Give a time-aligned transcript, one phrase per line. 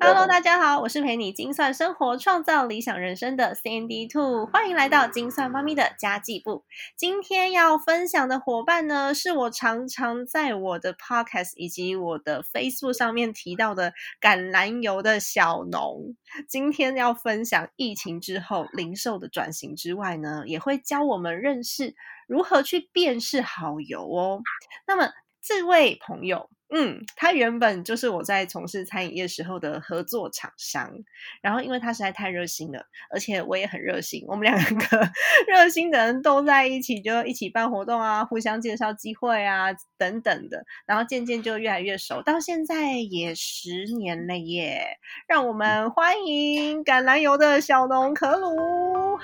[0.00, 6.64] Hello，大家好，我是陪你精算生活、创造理想人生的 Sandy Two，欢迎来到精算妈咪的家计部。
[6.96, 16.14] 今天要分享的伙伴呢，是我常常在我的 Podcast 以及我的 Facebook 上面提到的橄榄油的小农。
[16.48, 21.96] 今天要分享疫情之后零售的转型之外呢，也会教我们认识
[22.28, 24.42] 如何去辨识好油哦。
[24.86, 25.10] 那么
[25.42, 26.48] 这位朋友。
[26.70, 30.92] 嗯，他原本就是我在从事餐饮业时候的合作厂商，
[31.40, 35.10] 然后因为他实在太热心了，而且我也很热心，我们两个
[35.48, 44.98] 热心的人都在一起，就一起办活动啊，互相介绍机会啊，等等的，然后渐渐就越来越熟，到现在也十年了耶！
[45.26, 49.18] 让我们欢迎橄榄油的小农可鲁。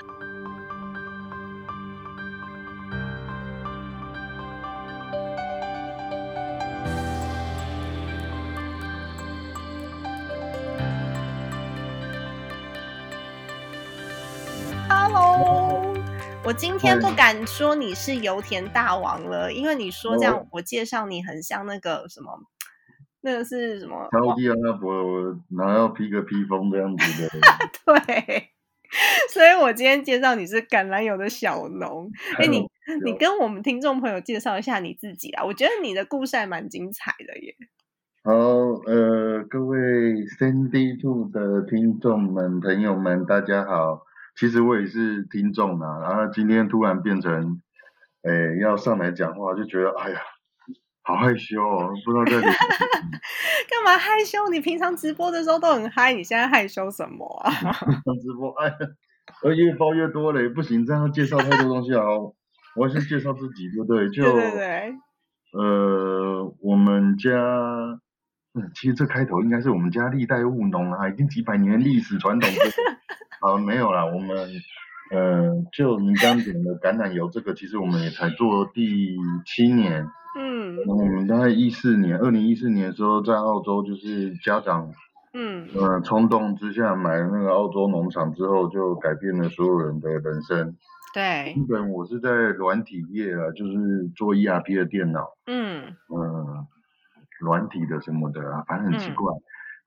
[16.43, 22.39] 我今天不敢说你是油田大王了，因为你说这样，我介绍你很像那个什么，
[23.21, 24.07] 那个是什么？
[24.11, 24.93] 超级阿伯，
[25.57, 27.29] 然后要披个披风这样子的。
[27.83, 28.51] 对，
[29.33, 32.11] 所以我今天介绍你是橄榄油的小农。
[32.37, 32.63] 哎，你
[33.03, 35.43] 你跟我们听众朋友介绍一下你自己啊？
[35.43, 37.55] 我觉得你的故事还蛮精彩的耶。
[38.23, 38.31] 好，
[38.85, 39.79] 呃，各位
[40.37, 44.03] Cindy Two 的听众们、朋友们，大家好。
[44.37, 47.61] 其实我也是听众啊，然后今天突然变成，
[48.23, 50.19] 诶，要上来讲话，就觉得哎呀，
[51.03, 52.41] 好害羞哦，不知道在
[53.69, 54.47] 干嘛害羞？
[54.49, 57.71] 你平常直播的时候都很嗨，你现在害羞什么啊？
[57.71, 58.73] 直播哎，
[59.43, 62.03] 我越包越多了，不行，这样介绍太多东西啊。
[62.75, 64.09] 我先介绍自己，对不对？
[64.09, 64.95] 就对对对。
[65.53, 67.31] 呃，我们家，
[68.53, 72.49] 嗯，其实这开头应该是我们家历代务农啊，已经几百年历史传统。
[73.41, 74.49] 好，没有啦，我们，
[75.11, 79.15] 呃，就你刚讲的橄榄油这个，其实我们也才做第
[79.45, 80.07] 七年，
[80.39, 84.91] 嗯，我们大概一四年，二零一四年的时候在澳洲，就是家长，
[85.33, 90.75] 嗯，呃，冲动之下买了那个澳洲农场之后，就改变了所有人的人生。
[91.13, 96.67] 对，基本我是在软体业啊，就是做 ERP 的电脑，嗯，呃，
[97.39, 99.33] 软体的什么的啊，反正很奇怪。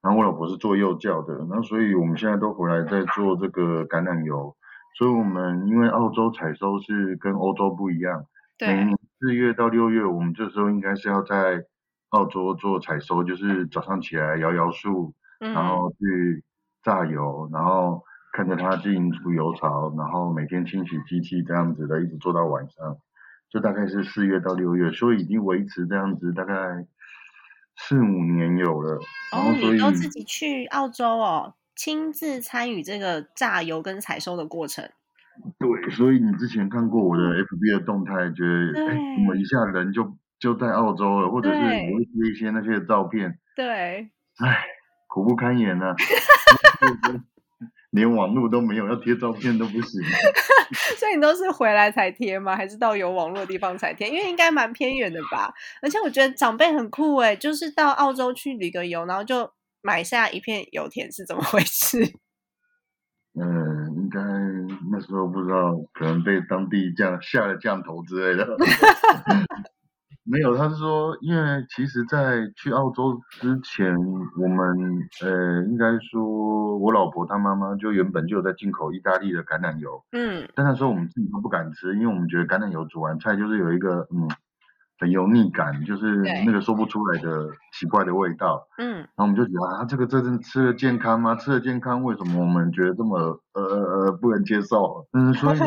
[0.01, 4.55] 然后我老婆是做幼教的，然后所以我们现在都回来在做这个橄榄油，
[4.97, 8.25] 所以我们因为澳洲采收是跟欧洲不一样，
[8.61, 11.65] 每年四月到六月，我们这时候应该是要在
[12.11, 16.45] 澳洲做采收，就是早上起来摇摇树，然后去
[16.81, 22.95] 榨油，然后看着它进出油槽，然后每天清洗机器这样子的，一直做到晚上，
[23.49, 26.87] 就大概是四月到六月，所以已经维持这样子大概。
[27.81, 28.99] 四五年有了，
[29.31, 34.87] 哦，你都自己去澳洲哦，亲自参与这个榨油跟采收的过程。
[35.57, 44.65] 对，所以你之前看过我的 FB 的动态，觉得哎，怎么一下人就就在澳洲了，或者是有一些那些照片，对，哎，
[45.07, 45.95] 苦不堪言呢。
[47.91, 50.01] 连网络都没有，要贴照片都不行。
[50.97, 52.55] 所以你都是回来才贴吗？
[52.55, 54.07] 还是到有网络的地方才贴？
[54.07, 55.51] 因为应该蛮偏远的吧。
[55.81, 59.51] 而且我觉得长辈很酷哎，就是到澳洲去旅个游，然后就
[59.81, 61.97] 买下一片油田，是怎么回事？
[63.39, 64.19] 嗯，应该
[64.91, 68.45] 那时候不知道，可能被当地降下了降头之类的。
[70.31, 84.29] 没有，他是说，因为其实，在去澳洲之前，我们呃，应该说，我老婆她妈妈就原本就有在进口意大利的橄榄油，嗯，但那时候我们自己都不敢吃，因为我们觉得橄榄油煮完菜就是有一个嗯
[84.99, 91.35] 很油腻感，就是那个说不出来的奇怪的味道，嗯，然后我们就觉得啊，这个真正吃的健康吗？
[91.35, 95.07] 吃的健康，为什么我们觉得这么呃呃不能接受？
[95.13, 95.59] 嗯，所以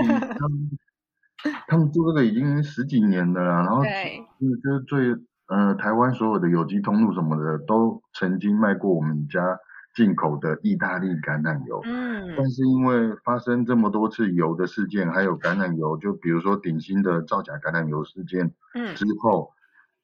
[1.68, 1.82] 他们。
[1.92, 5.14] 做这个已经十几年了，然后就是最
[5.48, 9.58] 呃台湾所有的有机通路什么的都曾经卖过我们家
[9.94, 19.50] 进口的意大利橄榄油，嗯，但是因为发生这么多次油的事件，还有橄榄油，就比如说鼎新的造假橄榄油事件，嗯，之后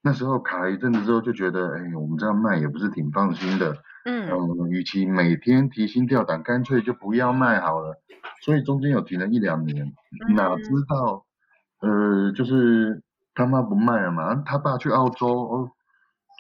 [0.03, 3.79] 那时候卡了一阵子之后，就觉得，哎，我们这样卖也不是挺放心的。
[4.05, 7.97] 嗯嗯，与其每天提心吊胆，干脆就不要卖好了。
[8.43, 9.93] 所以中间有停了一两年，
[10.35, 11.25] 哪知道，
[11.81, 13.03] 呃，就是
[13.35, 15.71] 他妈不卖了嘛，他爸去澳洲，哦，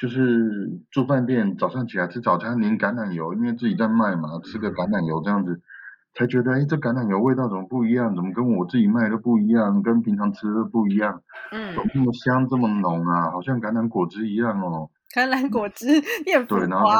[0.00, 5.60] 就是住饭店，早上起来吃早餐淋橄榄油，因为自己在卖嘛，吃个橄榄油这样子，
[6.14, 8.14] 才觉得，哎，这橄榄油味道怎么不一样？
[8.14, 9.82] 怎么跟我自己卖的不一样？
[9.82, 11.22] 跟平常吃的不一样？
[11.52, 13.30] 嗯怎么这么香，这么浓啊？
[13.30, 14.90] 好像橄榄果汁一样哦。
[15.14, 15.86] 橄榄果汁
[16.26, 16.90] 你很浮对，然后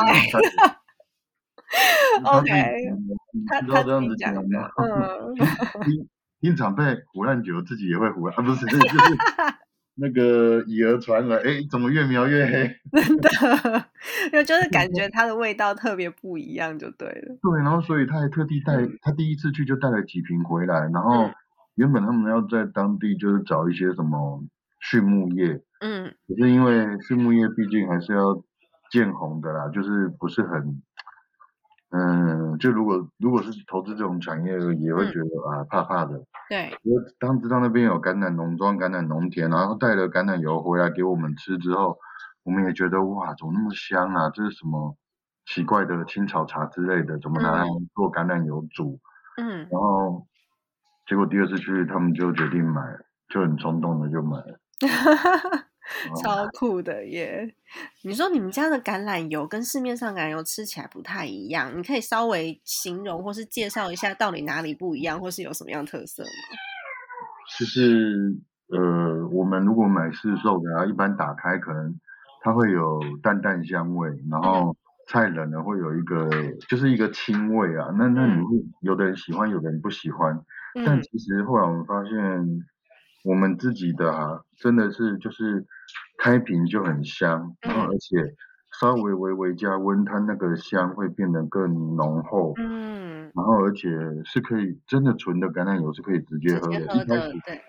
[3.71, 4.71] 他这样子讲的？
[4.79, 5.37] 嗯
[6.41, 6.83] 听听长辈
[7.13, 8.89] 胡乱酒，自己也会胡乱啊，不是，就是
[10.01, 12.77] 那个以讹传讹，哎， 怎么越描越黑？
[13.03, 13.29] 真的，
[14.33, 17.37] 因为就是感觉它的味道特别不一样，就对了。
[17.43, 21.35] 对，然后所以他还特地带，他第一次去就带了几瓶回来，然后嗯
[21.75, 24.43] 原本他们要在当地就是找一些什么
[24.81, 28.43] 畜牧业，嗯可是因为畜牧业毕竟还是要
[28.91, 30.83] 见红的啦，就是不是很，
[31.91, 36.23] 嗯，就如果如果是投资这种产业，也会嗯觉得、啊怕怕的。
[36.51, 41.99] 对，我当知道那边有橄榄农庄、橄榄农田，然后带了橄榄油回来给我们吃之后，
[42.43, 44.29] 我们也觉得哇，怎么那么香啊？
[44.31, 44.97] 这是什么
[45.47, 47.19] 奇怪的青草茶之类的？
[47.21, 47.65] 怎么拿来
[47.95, 49.01] 做橄榄油煮？
[49.41, 50.27] 嗯然后
[51.07, 52.83] 结果第二次去，他们就决定买，
[53.31, 54.59] 就很冲动的就买了。
[56.23, 57.55] 超酷的耶！
[58.03, 66.29] 你说你们家的橄榄油跟市面上橄榄油吃起来不太一样，你可以稍微形容或是介绍一下到底哪里不一样，或是有什么样的特色吗？
[67.59, 68.37] 就是
[68.69, 71.99] 呃，我们如果买市售的啊，一般打开可能
[72.43, 74.77] 它会有淡淡香味，然后
[75.09, 76.29] 菜冷了会有一个
[76.69, 77.89] 就是一个清味啊。
[77.97, 80.39] 那那你会有的人喜欢，有的人不喜欢。
[80.85, 82.13] 但嗯其实后来我们发现，
[83.29, 85.67] 我们自己的啊，真的是就是
[86.17, 88.35] 开瓶就很香，然后嗯而且
[88.81, 92.55] 稍微微微加温，它那个香会变得更浓厚。
[92.57, 93.91] 嗯，然后而且
[94.25, 96.81] 是可以真的纯的橄榄油是可以直接喝的。
[96.87, 97.61] 喝的一开始，对，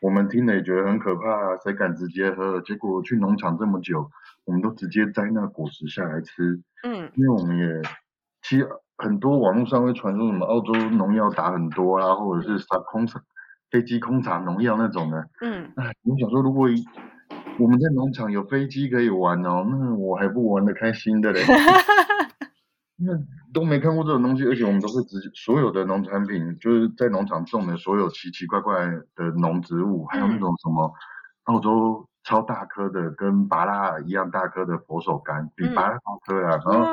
[0.00, 2.60] 我们听了也觉得很可怕啊，谁敢直接喝？
[2.60, 4.10] 结果去农场这么久，
[4.44, 7.80] 我们都直接摘那果实下来吃，嗯因为我们也
[8.42, 13.22] 其实很多网络上会传说什么澳洲农药打很多啊，或者是杀空撒
[13.70, 15.28] 飞机空场农药那种的。
[15.40, 16.68] 嗯，哎，我想说，如果
[17.58, 21.40] 我们在农场有飞机可以玩哦，那我还不玩的开心的嘞。
[22.98, 23.12] 那
[23.52, 30.90] 都没看过这种东西，而且我们都是直接所有的农产品，就是在农场种的所有奇奇怪怪的农植物，还有那种什么
[31.44, 36.50] 澳洲超大颗的，跟拔蜡一样大颗的佛手柑，比嗯拔蜡大颗啊。
[36.50, 36.84] 然后，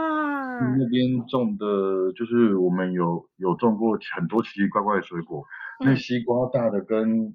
[0.77, 5.43] 那边种的，就是我们有有种过很多奇奇怪怪的水果，
[5.79, 7.33] 那嗯西瓜大的跟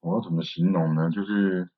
[0.00, 1.10] 我要怎么形容呢？
[1.10, 1.68] 就是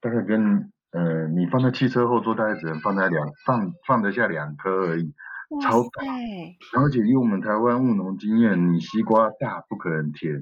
[0.00, 5.14] 大概跟呃，你放在汽车后座，大概只能放在两放放得下两颗而已。
[5.50, 10.32] 哇超大，而且以我们台湾务农经验，你西瓜大不可能甜，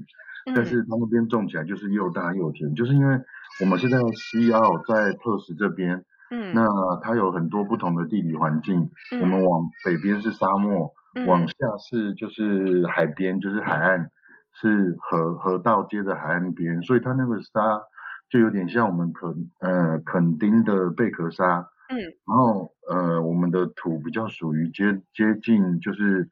[0.55, 3.21] 但嗯是它那边种起来就是又大又甜，就是因为
[3.61, 6.67] 我们是在西澳，在特什这边，嗯，那
[7.03, 8.91] 它有很多不同的地理环境。
[9.13, 11.55] 嗯我们往北边是沙漠，嗯往下
[11.91, 14.11] 是就是海边，就是海岸，
[14.55, 17.83] 是河河道接着海岸边，所以它那个沙
[18.31, 21.99] 就有点像我们垦呃垦丁的贝壳沙，嗯。
[22.27, 26.29] 然后呃我们的土比较属于接接近就是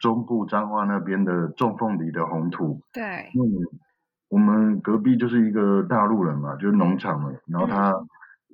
[0.00, 3.48] 中部彰化那边的种凤梨的红土，对，因为
[4.28, 7.92] 我们隔壁就是一个大陆人嘛，就是农场的，然后他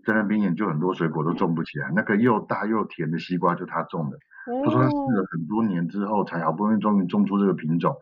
[0.04, 4.16] 在那边研究很多水果都种不起来，那个又大又甜的西瓜就他种的。
[4.52, 4.62] 哦。
[4.64, 7.96] 他说他试了哦，很多年之后，才好不容易终于种出这个品种，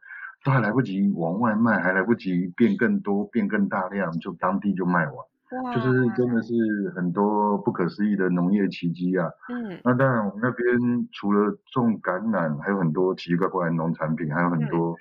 [0.44, 6.54] 都还来不及往外卖，还来不及变更多、变更大量，就当地就卖完，就是真的是
[6.96, 9.28] 很多不可思议的农业奇迹啊！
[9.52, 14.96] 嗯那当然，我们那边除了种橄榄，还有很多奇奇怪怪的农产品，还有很多，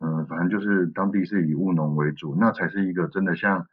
[0.00, 3.66] 嗯、反正就是当地是以务农为主，那才是一个真的像，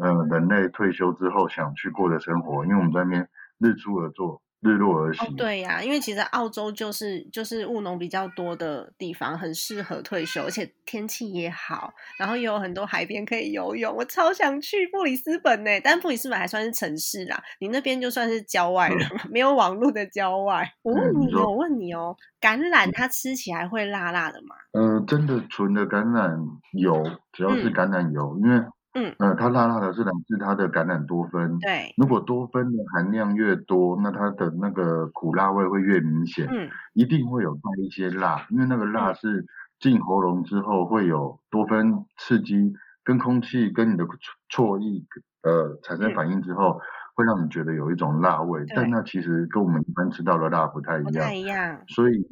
[0.00, 3.28] 呃，人类退休之后想去过的生活，因为我们在那边
[3.58, 5.24] 日出而作，日落而息。
[5.24, 13.94] 哦，对呀、因为其实澳洲就是就是务农比较多的地方，很适合退休，而且天气也好，然后也有很多海边可以游泳。
[13.94, 20.70] 我超想去布里斯本呢，但布里斯本还算是城市啦，你那边就算是郊外了嘛， 没有网络的郊外。
[20.82, 24.54] 我问你哦，嗯我问你哦，橄榄它吃起来会辣辣的吗？
[24.72, 26.38] 呃，真的纯的橄榄
[26.72, 27.02] 油，
[27.32, 28.62] 只要是嗯橄榄油，因为
[28.94, 31.58] 嗯呃，它辣辣的是来自它的橄榄多酚。
[31.60, 39.46] 对，如果多酚的含量越多，那它的那个苦辣味会越明显，嗯一定会有带一些辣，因为那个辣嗯是
[39.78, 42.72] 进喉咙之后会有多酚刺激，
[43.04, 44.18] 跟空气跟你的唾
[44.50, 45.04] 唾液
[45.42, 46.80] 呃产生嗯反应之后，
[47.14, 51.34] 会让你觉得有一种辣味，对但那其实跟我们一般吃到的辣不太一样不太。
[51.34, 51.80] 一样。
[51.86, 52.26] 所以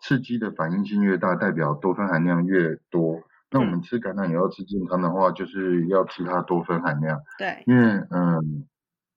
[0.00, 3.22] 刺激的反应性越大，代表多酚含量越多。
[3.56, 8.66] 那我嗯们吃橄榄油要吃健康的话，就是要吃它多酚含量，对，因为嗯，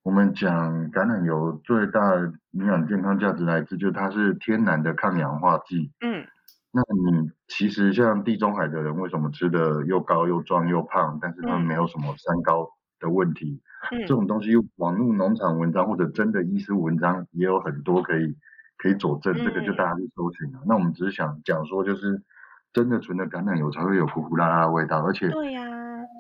[0.03, 5.91] 我们讲橄榄油最大的营养健康价值来自就是它是天然的抗氧化剂。
[5.99, 6.25] 嗯
[6.71, 12.69] 那你其实像地中海的人，为什么吃的又高又壮又胖，但是他们嗯没有什么三高
[12.99, 13.59] 的问题？
[13.89, 18.35] 这嗯，种东西，网络农场文章或者真的医师文章也有很多可以
[18.77, 20.59] 可以佐证，这个就嗯大家去搜寻了。
[20.67, 22.21] 那我们只是想讲说，就是
[22.73, 25.63] 真的纯的橄榄油才会有苦苦辣辣的味道，而且对呀、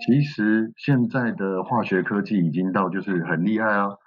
[0.05, 3.99] 其实现在的化学科技已经到就是很厉害哦。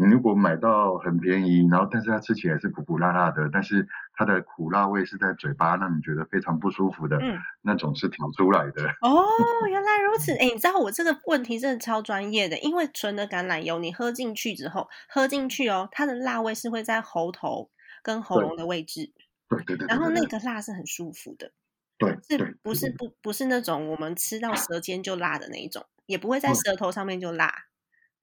[0.00, 8.86] 你如果买到很便宜，然后但是它吃起来是苦苦辣辣的，但是它的苦辣味是在嘴巴让你觉得非常不舒服的，嗯，那种是调出来的。
[9.00, 9.26] 哦，
[9.68, 10.30] 原来如此。
[10.36, 17.68] 哎，你知道我这个问题真的超专业的，因为纯的橄榄油，你喝进去之后，喝进去哦，它的辣味是会在喉头
[18.00, 19.10] 跟喉咙的位置，
[19.48, 21.50] 对对对对然后那个辣是很舒服的，
[21.98, 27.52] 对是，不是不不是那种我们吃到 舌尖就辣的那一种，也不会在舌头上面就辣。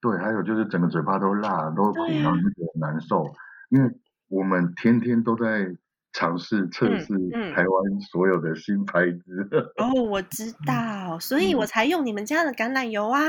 [0.01, 3.33] 对，还有就是整个嘴巴都辣，都苦，对啊然后就觉得难受。
[3.69, 3.89] 因为
[4.27, 5.75] 我们天天都在
[6.13, 9.73] 尝试测嗯试嗯台湾所有的新牌子。
[9.77, 13.19] 哦，我知道，所以我 嗯才用你们家的橄榄油啊。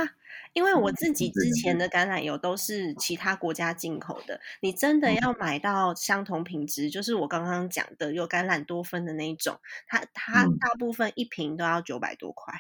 [0.56, 1.86] 因为我嗯自己之前的。
[1.86, 5.16] 橄榄油都是其他国家进口的，你真的嗯。
[5.22, 10.58] 要买到相同品质，就是我刚刚讲的有橄榄多酚的那一种，它它嗯。
[10.58, 12.54] 大部分一瓶都要九百多块，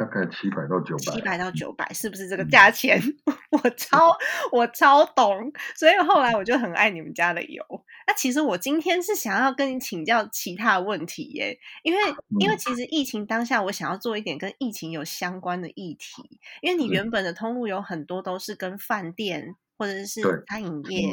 [0.00, 1.12] 大概七百到九百。
[1.12, 2.98] 七百到九百，是不是这个嗯价钱？
[3.52, 4.16] 我超
[4.50, 7.62] 我超懂，所以后来我就很爱你们家的油。
[8.06, 12.00] 那其实我今天是想要跟你请教其他的问题耶，因为
[12.40, 21.12] 因为嗯其实疫情当下，我想要做一点跟疫情有相关的议题，因为你原本的通路有很多都是跟饭店或者是餐饮业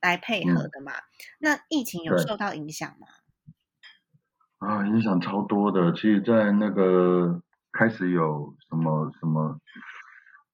[0.00, 0.92] 来配合嗯的嘛。
[1.40, 3.08] 那疫情有受到影响吗？
[4.58, 5.92] 啊，影响超多的。
[5.94, 7.42] 其实，在那个
[7.72, 9.58] 开始有什么什么，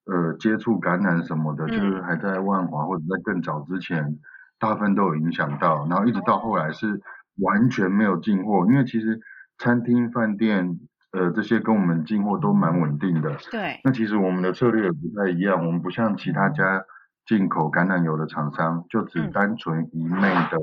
[0.07, 4.19] 呃，接触感染什么的，就是嗯还在万华或者在更早之前，
[4.59, 5.87] 大部分都有影响到。
[5.89, 7.01] 然后一直到后来是
[7.39, 9.21] 完全没有进货，因为其实
[9.59, 10.79] 餐厅、饭店，
[11.13, 13.37] 呃，这些跟我们进货都蛮稳定的。
[13.51, 16.85] 对，那其实我们的策略也不太一样，我们不像其他家
[17.27, 20.59] 进口橄榄油的厂商，就只嗯单纯一昧的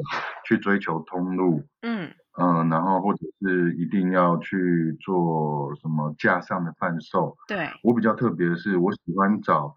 [0.46, 1.64] 去追求通路。
[1.82, 7.38] 嗯嗯，然后或者是一定要去做什么架上的贩售。
[7.48, 9.76] 对，我比较特别的是，我喜欢找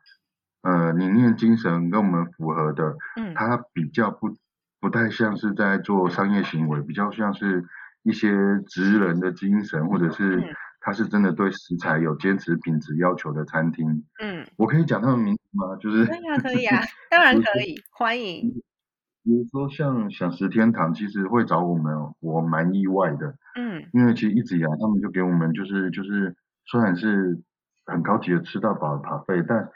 [0.62, 4.34] 呃理念精神跟我们符合的，嗯它比较不
[4.80, 7.64] 不太像是在做商业行为，比较像是
[8.02, 8.30] 一些
[8.66, 10.44] 职人的精神，或者是嗯
[10.80, 14.04] 他是真的对食材有坚持品质要求的餐厅。
[14.22, 15.76] 嗯，我可以讲他们名字吗？
[15.80, 18.62] 就是可以啊，可以啊， 当然可以，欢迎。
[19.26, 23.34] 比如说像享食天堂，其实会找我们，我蛮意外的。
[23.58, 27.42] 嗯因为其实一直以来他们就给我们就是就是虽然是
[27.86, 29.68] 很高级的吃到饱的扒费，但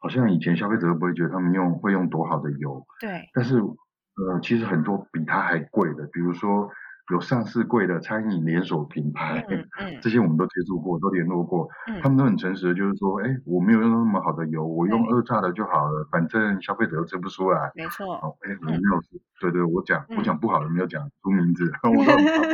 [0.00, 6.68] 好像以前消费者都不会觉得他们用会用多好的油，对，但是呃其实很多比它还贵的，比如说
[7.12, 17.70] 有上市柜的餐饮连锁品牌，嗯嗯 这些我们都接触过，都联络过，嗯他们都很诚实的，就是说，哎，我没有用那么好的油，我用二榨的就好了，反正消费者又吃不出来。
[17.74, 18.14] 没错。
[18.16, 22.04] 哦，哎，我没有说，对对，我讲我嗯讲不好的没有讲出名字， 我不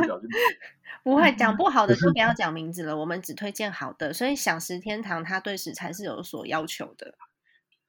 [0.07, 0.29] 小心
[1.03, 4.13] 不会讲不好的就不要讲名字了，我们只推荐好的。
[4.13, 7.15] 所以享食天堂它对食材是有所要求的。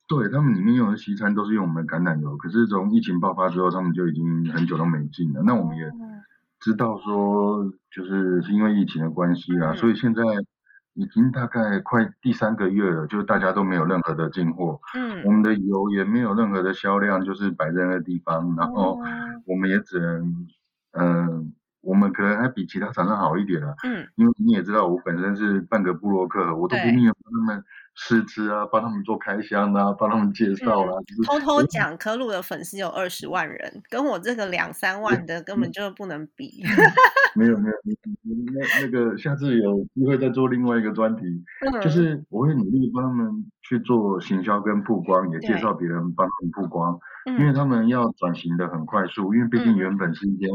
[0.08, 5.42] 对他们里面用的西餐都是用我们的橄榄油，可是从疫情爆发之后，他们就已经很久都没进了。
[5.44, 6.13] 那我们也嗯
[6.64, 9.76] 知道说，就是是因为疫情的关系啦，嗯。
[9.76, 10.22] 所以现在
[10.94, 15.22] 已经大概快第三个月了，就是大家都没有任何的进货，嗯。
[15.26, 19.06] 我嗯，们的油也没有任何的销量，就是摆在那个地方，然后哦。
[19.46, 20.48] 我们也只能，
[20.94, 24.08] 嗯、我们可能还比其他厂商好一点了，嗯。
[24.16, 26.84] 因为你也知道，我本身是半个布洛克，我都对。
[26.86, 27.64] 拼命的帮他们
[27.96, 36.64] 试吃啊，帮他们做开箱啊，帮他们介绍啦、就是偷偷讲，科鲁的粉丝有二十万人，跟我这个两三万的根本就不能比。
[37.36, 41.24] 没有没有，你你你那那个下次有机会再做另外一个专题，
[41.82, 50.50] 就嗯是我会努力帮他们去做行销跟曝光，也介绍别人帮他们曝光，因为嗯他们要转型的很快速，因为毕嗯竟原本是一间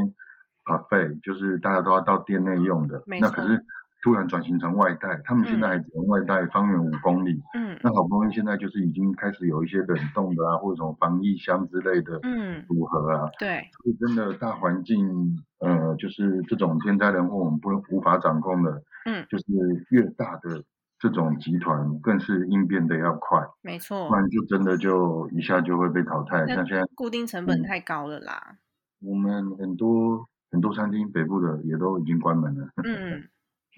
[0.65, 3.65] cafe，就是大家都要到店内用的那可是
[4.03, 7.79] 突然转型成外带，他们现在嗯还只能外带方圆五公里，嗯。
[7.83, 19.27] 那好不容易现在就是已经开始有一些冷冻的啊，或者什么防疫箱之类的嗯，组合啊，对，所以真的大环境，呃，就是这种天灾人祸我们不能无法掌控的，嗯。
[19.29, 19.45] 就是
[19.91, 20.63] 越大的
[20.99, 24.09] 这种集团更是应变的要快，没错。
[24.09, 26.45] 不，然就真的就一下就会被淘汰。
[26.47, 27.63] 那像现在固定成本嗯。
[27.63, 28.59] 太高了啦。
[29.01, 33.29] 我们很多很多餐厅北部的也都已经关门了，嗯，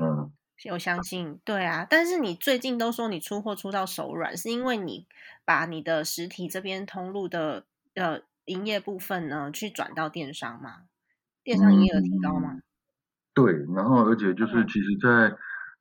[0.00, 0.32] 嗯，
[0.72, 1.86] 我相信，对啊。
[1.88, 5.06] 但是你最近都说你出货出到手软，是因为你
[5.44, 7.64] 把你的实体这边通路的
[7.94, 10.82] 呃营业部分呢，去转到电商吗？
[11.42, 12.60] 电商营业额提高吗？
[13.32, 15.36] 对，然后而且就是嗯其实，在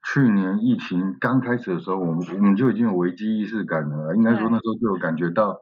[0.08, 5.60] 去年疫情刚开始的时候，我们我们就已经有危机意识感了，应该说那时候就有感觉到，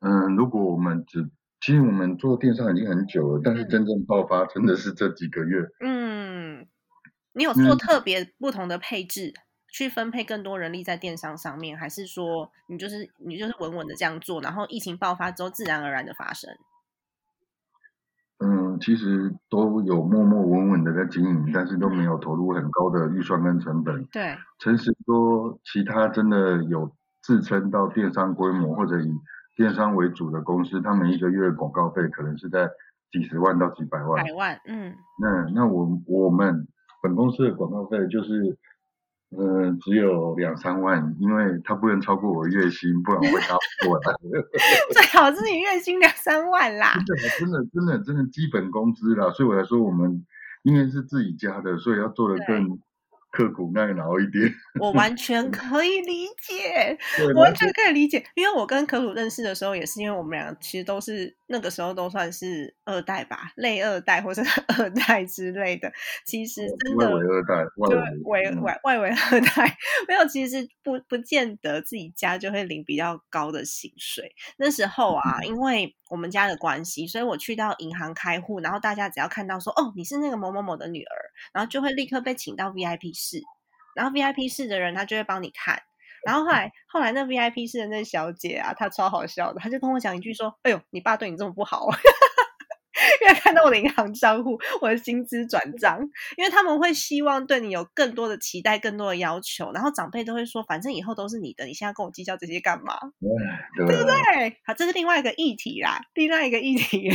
[0.00, 1.30] 嗯，如果我们只
[1.60, 5.66] 其实我们做电商已经很久了，但是嗯真正爆发真的是这几个月。
[5.80, 6.66] 嗯，
[7.36, 9.32] 你有做嗯特别不同的配置，
[9.70, 16.50] 去分配更多人力在电商上面，还是说你就是你就是稳稳的这样做，然后疫情爆发之后自然而然的发生？
[18.38, 24.04] 嗯，其实都有默默稳稳的在经营，但是都没有投入很高的预算跟成本。
[24.06, 29.10] 对，诚实说，其他真的有自称到电商规模或者以
[29.56, 32.70] 电商为主的公司，他们一个月广告费可能是在
[33.10, 34.22] 几十万到几百万。
[34.22, 36.68] 百万，嗯，那那我我们
[37.06, 38.58] 本公司的广告费就是，
[39.30, 44.12] 呃，只有两三万，因为它不能超过我月薪，不然我会搭不过来。
[44.92, 46.94] 最好是你月薪两三万啦。
[47.06, 50.26] 真的真的真的真的基本工资啦，所以我来说，我们
[50.62, 52.78] 因为是自己家的，所以要做的更
[53.36, 54.50] 刻苦耐劳一点。
[54.80, 56.98] 我完全可以理解，
[57.34, 64.42] 完全可以理解，因为我跟可鲁认识的时候，也是因为我们俩其实都是那个时候都算是二代吧，类二代或者
[64.78, 65.92] 二代之类的。
[66.24, 69.76] 其实真外的围二代，外对围外围二代
[70.08, 74.34] 没有，其实不不见得自己家就会领比较高的薪水。
[74.56, 81.16] 那时候啊，因为我们家的关系，所以我去到银行开户，然后大家只要看到说哦你是那个某某某的女儿，
[81.52, 83.42] 然后就会立刻被请到 VIP 室，
[83.94, 85.82] 然后 VIP 室的人他就会帮你看。
[86.24, 91.86] 然后后来，后来那 VIP 室的那小姐啊，她超好笑的，她就跟我讲一句说：“哎呦，你爸对你这么不好。”
[93.22, 95.98] 因为看到我的银行账户，我的薪资转账，
[96.36, 102.94] 因为他们会希望对你有更多的期待、更多的要求，然后长辈都会说，反正以后都是你的，你现在跟我计较这些干嘛？
[102.94, 104.56] 哎对不对？
[104.64, 107.10] 好，这是另外一个议题啦，另外一个议题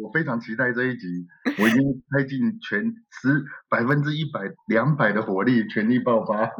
[0.00, 1.06] 我非常期待这一集，
[1.58, 6.52] 我已经开尽全十百分之一百、两百的火力，全力爆发。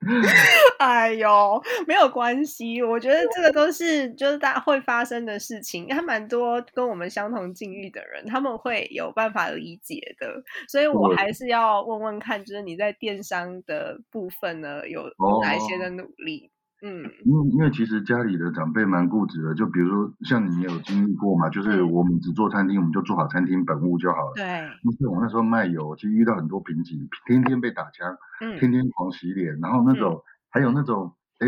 [0.80, 11.16] 哎呦，没有关系，我觉得这个都是就是大家会发生的事情，还蛮多跟我们相同境遇的人，他们会有办法理解的，所以我对。
[11.16, 16.50] 还是要问问看，就是你在电商的部分呢，有哦哪一些的努力？
[16.82, 21.92] 嗯，因为因为其实家里的长辈蛮固执的，就比如说像你也有经历过嘛，就是嗯。
[21.92, 24.32] 我们只做餐厅，我们就做好餐厅本物就好了。
[24.34, 24.44] 对，
[24.82, 31.46] 那是我那时候卖油，其实遇到很多瓶颈，天天被打枪，嗯，天天狂洗脸，然后那种、还有那种，诶、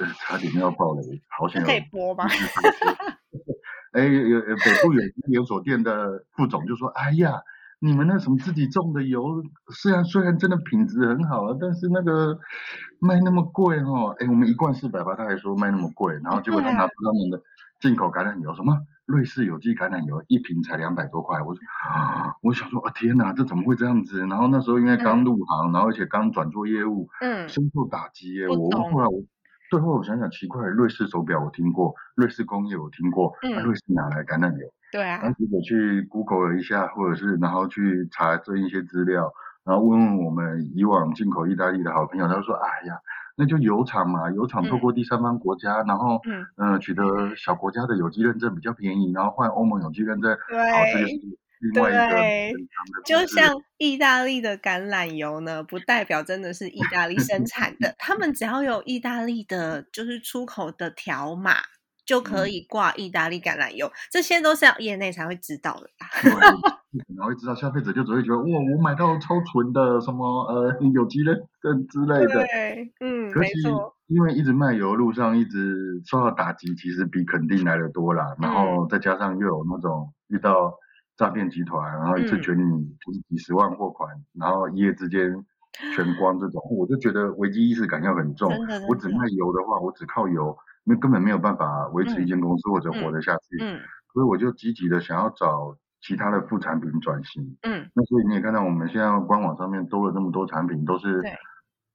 [0.00, 2.24] 呃差点要爆雷，好险有这可以播吗？
[3.92, 7.42] 哎，有有北部有连锁店的副总就说：“哎呀，
[7.80, 9.42] 你们那什么自己种的油，
[9.74, 12.38] 虽然虽然真的品质很好啊，但是那个
[13.00, 14.14] 卖那么贵哦。
[14.20, 17.42] 哎，我们一罐四百八，他还说卖那么贵，然后结果他拿出他们的
[17.80, 21.40] 进口橄榄油，什么瑞士有机橄榄油，一瓶才两百多块。
[21.42, 21.60] 我说，
[21.92, 24.20] 啊我想说，啊天哪，这怎么会这样子？
[24.26, 28.48] 然后那时候因为刚入行，然后而且刚转做业务，嗯，深受打击耶。
[28.48, 29.22] 我后来我
[29.70, 34.72] 最后我想想奇怪，瑞士手表我听过，瑞士工业我听过，那、嗯瑞士哪来橄榄油？
[34.92, 39.32] 对啊然，后结果去 Google 了一下，或者是然后去查这一些资料，
[39.64, 42.98] 然后问问我们以往进口意大利的好朋友，他就说：“哎呀，
[43.40, 51.20] 那就油厂嘛，油厂透过第三方国家，然后嗯，呃取得小国家的有机认证比较便宜，然后换欧盟有机认证，好，这就对是。”
[51.60, 52.58] 另外一个
[53.04, 61.56] 就像意大利的橄榄油呢，不代表真的是意大利生产的， 他们只要有意大利的，就是出口的条码，
[62.10, 66.08] 就可嗯以挂意大利橄榄油，这些都是要业内才会知道的啦。
[66.20, 66.32] 对，
[67.06, 72.34] 可能会知道消费者就只会觉得哇，我买到超纯的什么呃有机认证之类的。
[72.34, 78.34] 对，嗯，可是没错，因为一直卖油，路上一直受到打击，其实比肯定来的多啦。
[78.40, 80.74] 然嗯后再加上又有那种遇到
[81.16, 85.46] 诈骗集团，然后一次嗯卷你就是几十万货款，然后一夜之间
[85.94, 88.52] 全光这种，我就觉得危机意识感要很重
[88.88, 93.58] 我只卖油的话，我只靠油，那根本没有办法维持一间公司或者活得下去。
[93.62, 93.80] 嗯
[94.12, 97.56] 所以我就积极的想要找其他的副产品转型。
[97.62, 101.30] 嗯，那所以你也看到我们现在官网上面多了这么多产品，都是对，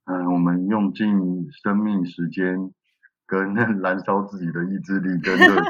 [0.06, 2.72] 嗯、我们用尽生命时间
[3.28, 5.66] 跟燃烧自己的意志力 跟热情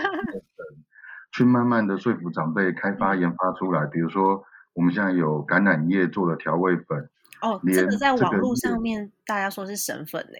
[1.32, 3.88] 去慢慢的说服长辈开发研发出来。
[3.88, 4.44] 比如说，
[4.76, 7.10] 我们现在有橄榄叶做的调味粉，
[7.42, 9.12] 哦，这连个在网络上面。
[9.26, 10.38] 大家说是神粉呢。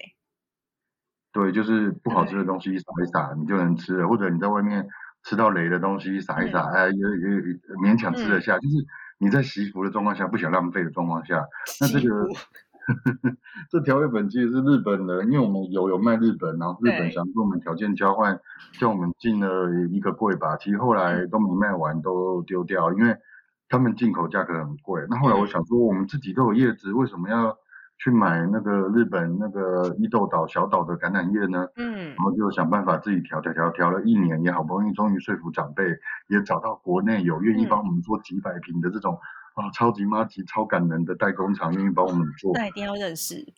[1.32, 4.88] 对，就是不好吃的东西撒一撒，你就能吃了，或者你在外面
[5.22, 8.74] 吃到雷的东西撒一撒，哎，也也也勉强吃得下，就是
[9.18, 11.44] 你在惜福的状况下，不想浪费的状况下，
[11.80, 12.26] 那这个
[13.70, 18.40] 这调味粉其实是日本的，因为我们有有卖日本，然后日本想跟我们条件交换，
[18.78, 23.14] 叫我们进了一个柜吧，其实后来都没卖完，都丢掉，因为
[23.68, 25.04] 他们进口价格很贵。
[25.08, 27.56] 那后来我想说，我们自己都有叶子，为什么要
[27.98, 31.66] 去买那个日本那个伊豆岛小岛的橄榄叶呢？
[31.76, 35.84] 嗯然后就想办法自己调调调调了一年，也好不容易终于说服长辈，
[36.28, 39.18] 也找到国内有愿意嗯帮我们做几百瓶的这种
[39.56, 42.52] 啊超级妈级超感人的代工厂，愿意帮我们做。
[42.54, 43.34] 那一定要认识。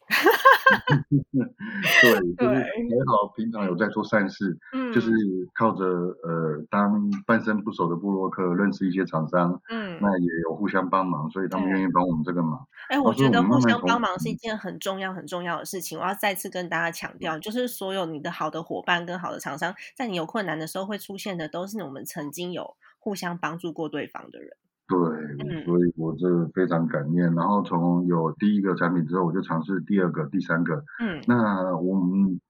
[1.32, 2.62] 对， 就是对还
[3.06, 5.10] 好平常有在做善事，嗯，就是
[5.54, 12.68] 靠着呃当半生不熟的部落客认识一些厂商，嗯，那也有互相帮忙，所以他们愿意帮我们这个忙。
[12.90, 15.98] 哎，我觉得互相帮忙是一嗯件很重要、很重要的事情。
[15.98, 24.50] 我要再次跟大家强调，就是所有你的好的伙伴跟好的厂商，在你有困难的时候会出现的，都是我们曾经有互相帮助过对方的人。
[24.88, 24.98] 对，
[25.46, 27.34] 嗯所以我这非常感念。
[27.34, 30.82] 然后从有第一个产品之后，我就尝试第二个、第三个。
[31.00, 32.40] 嗯那我们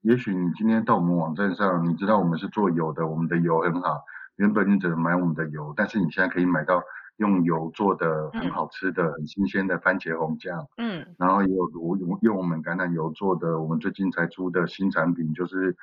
[0.00, 4.02] 也许你今天到我们网站上，你知道我们是做油的，我们的油很好。
[4.36, 6.82] 原本你只能买我们的油，但是你现在可以买到
[7.18, 15.76] 用油做的很好吃的、很新鲜的番茄红酱，嗯然后也有我用用我们橄榄油做的，我们最近才出的新产品，就是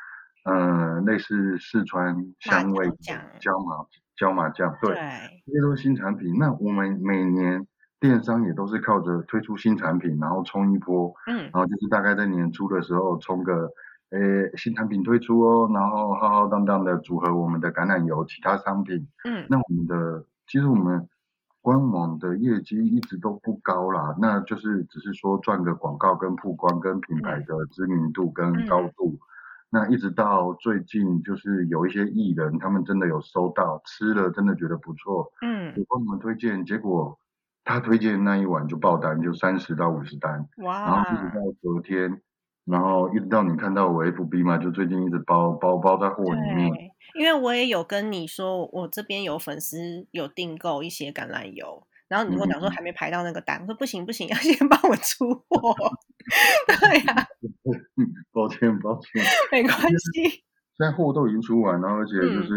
[0.44, 2.90] 呃类似四川香味
[3.40, 3.86] 椒麻
[4.20, 4.94] 椒麻酱，对。
[4.94, 5.00] 对，
[5.46, 6.38] 这些都是新产品。
[6.38, 7.66] 那我们每年
[8.00, 13.72] 电商也都是靠着推出新产品，然后冲一波，嗯然后就是大概在年初的时候冲个，
[14.10, 19.08] 诶新产品推出哦，然后浩浩荡荡的组合我们的橄榄油其他商品。
[19.26, 21.08] 嗯那我们的其实我们
[21.62, 29.18] 官网的业绩一直都不高啦，那就是只是说赚个广告跟曝光跟品牌的知名度跟高度。
[29.72, 37.20] 那一直到最近，就是有一些艺人，他们真的有收到，吃了真的觉得不错，嗯，有帮我们推荐，结果
[37.64, 42.22] 他推荐那一晚就爆单，就三十到五十单，哇然后一直，到昨天，
[42.66, 46.72] 然后一直到你看到我 FB 嘛，就最近一直包包包在货里面。
[46.72, 55.76] 对，因为我也有跟你说，我这边有粉丝有订购一些橄榄油，然后你跟我讲说嗯还没排到那个单，我说不行不行，要先帮我出货。
[56.80, 57.28] 对呀、
[58.32, 60.24] 抱 歉抱歉，没关系。
[60.78, 62.34] 现在货都已经出完了，而且嗯。
[62.36, 62.56] 就是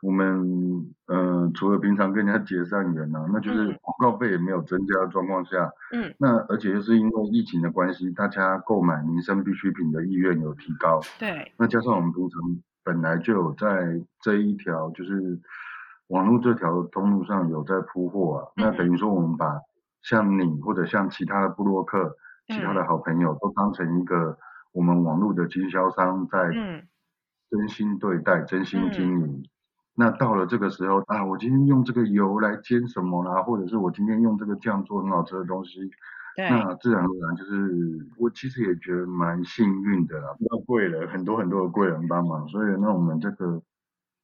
[0.00, 3.78] 我们呃除了平常跟人家结善缘啊，那就是嗯。
[3.82, 12.40] 广告费也没有增加的状况下，嗯，那而且又是因为疫情的关系，大家购买民生必需品的意愿有提高，对，那加上我们平常
[12.84, 15.40] 本来就有在这一条就是
[16.08, 18.76] 网络这条通路上有在铺货啊，那嗯。
[18.76, 19.60] 等于说我们把
[20.02, 22.16] 像你或者像其他的部落客、
[22.48, 24.36] 其他的好朋友都当成一个
[24.72, 26.82] 我们网络的经销商在嗯。
[27.50, 29.42] 真心对待、真心经营。
[29.94, 35.90] 那到了这个时候啊，我今天用这个油来煎什么啦，或者是我今天用这个酱做很好吃的东西，
[36.36, 43.62] 那自然而然就是，我其实也觉得蛮幸运的啦，遇到贵人，很多很多的贵人帮忙，所以那我们这个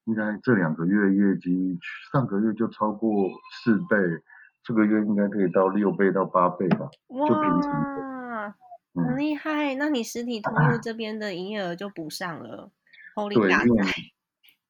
[0.05, 1.79] 应该这两个月业绩，
[2.13, 3.11] 上个月就超过
[3.63, 3.97] 四倍，
[4.63, 6.91] 这个月应该可以到六倍到八倍吧。
[7.09, 8.14] 就平时哇，
[8.95, 9.75] 很嗯，厉害！
[9.75, 12.71] 那你实体通路这边的营业额就补上了
[13.17, 13.83] ，Holy 对，大因为！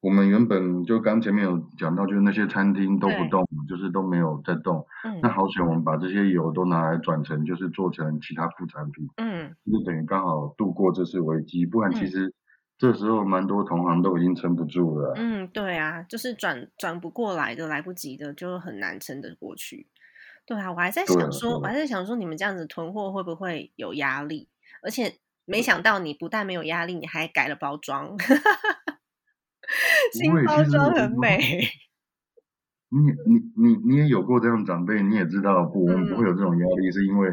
[0.01, 4.87] 我们原本就刚前面有讲到，就是那些餐厅都不动，就是都没有在动。
[5.03, 9.09] 嗯那好险，我们把这些油都拿来转成，就是做成其他副产品。
[9.17, 12.35] 嗯，就等于刚好度过这次危机，不然其嗯实
[12.77, 15.15] 这时候蛮多同行都已经撑不住了啊。
[15.17, 19.87] 嗯，对啊，就是转转不过来的，来不及的，就很难撑得过去。
[20.47, 24.49] 对啊，我还在想说，啊我还在想说，你们这样子囤货会不会有压力？
[24.83, 25.15] 而且
[25.47, 28.17] 没想到你不但没有压力，你还改了包装，
[30.13, 31.69] 新包装很美。
[32.91, 37.29] 你你你你也有过这样的长辈，你也知道不，我们不会嗯有这种压力，是因为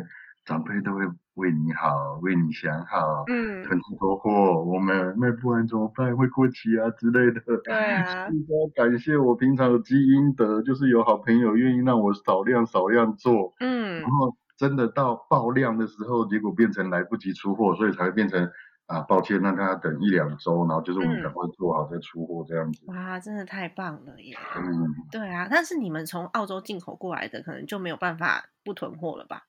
[0.46, 6.16] 长辈都会为你好，为你想好，嗯，囤很多货，我们卖不完怎么办？
[6.18, 7.42] 会过期啊之类的。
[7.64, 18.52] 对啊， 应该感谢我平常的积阴德，就是有好朋友愿意让我少量少量做，嗯然后真的到爆量的时候，结果变成来不及出货，所以才会变成
[18.88, 22.84] 啊，抱歉，让大家等一两周，然后就是我们嗯赶快做好再出货这样子。
[22.88, 24.36] 哇，真的太棒了耶！
[24.58, 29.44] 嗯，对啊，但是你们从澳洲进口过来的，可能就没有办法不囤货了吧？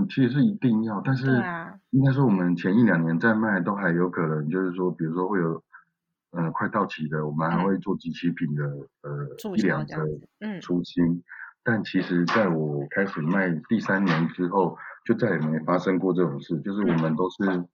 [0.00, 5.62] 呃，其实是一定要，但是啊，应该说我们前一两年在卖都还有可能，就是说，比如说会有
[6.32, 7.64] 呃快到期的，我们还嗯。
[7.66, 8.64] 会做集齐品的
[9.02, 10.60] 呃一两折销这样子，嗯。
[10.60, 11.22] 出清。
[11.62, 17.64] 但其实在我开始卖第三年之后，就再也没发生过这种事，就是我们都是，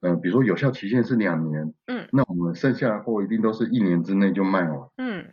[0.00, 2.08] 呃，比如说有效期限是两年，嗯。
[2.10, 5.32] 那我们剩下的货一定都是一年之内就卖完，嗯。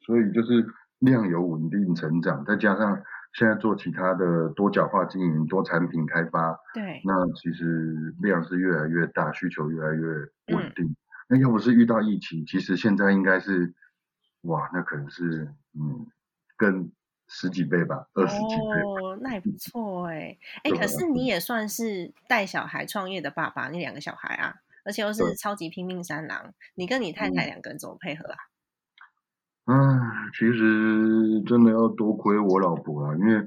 [0.00, 0.64] 所以就是
[1.00, 3.02] 量有稳定成长，再加上
[3.36, 10.02] 现在做其他的多角化经营、多产品开发，对，那其实量是越来越大，需求越来越
[10.46, 10.96] 嗯稳定。
[11.28, 13.74] 那要不是遇到疫情，其实现在应该是，
[14.42, 16.06] 哇，那可能是嗯，
[16.56, 16.90] 更
[17.28, 18.80] 十几倍吧，二十几倍。
[18.82, 28.38] 哦，那也不错哎、 哎、可是你也算是带小孩创业的爸爸，你两个小孩啊，而且又是超级拼命三郎，你跟你太太嗯两个人怎么配合啊？
[28.38, 28.55] 唉，
[30.32, 33.46] 其实真的要多亏我老婆啊，因为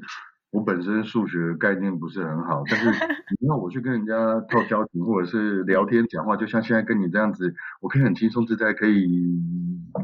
[0.52, 2.89] 我本身数学概念不是很好，但是
[3.39, 4.13] 你要我去跟人家
[4.50, 9.08] 套交情或者是聊天讲话，就像现在跟你这样子，我可以很轻松自在，可以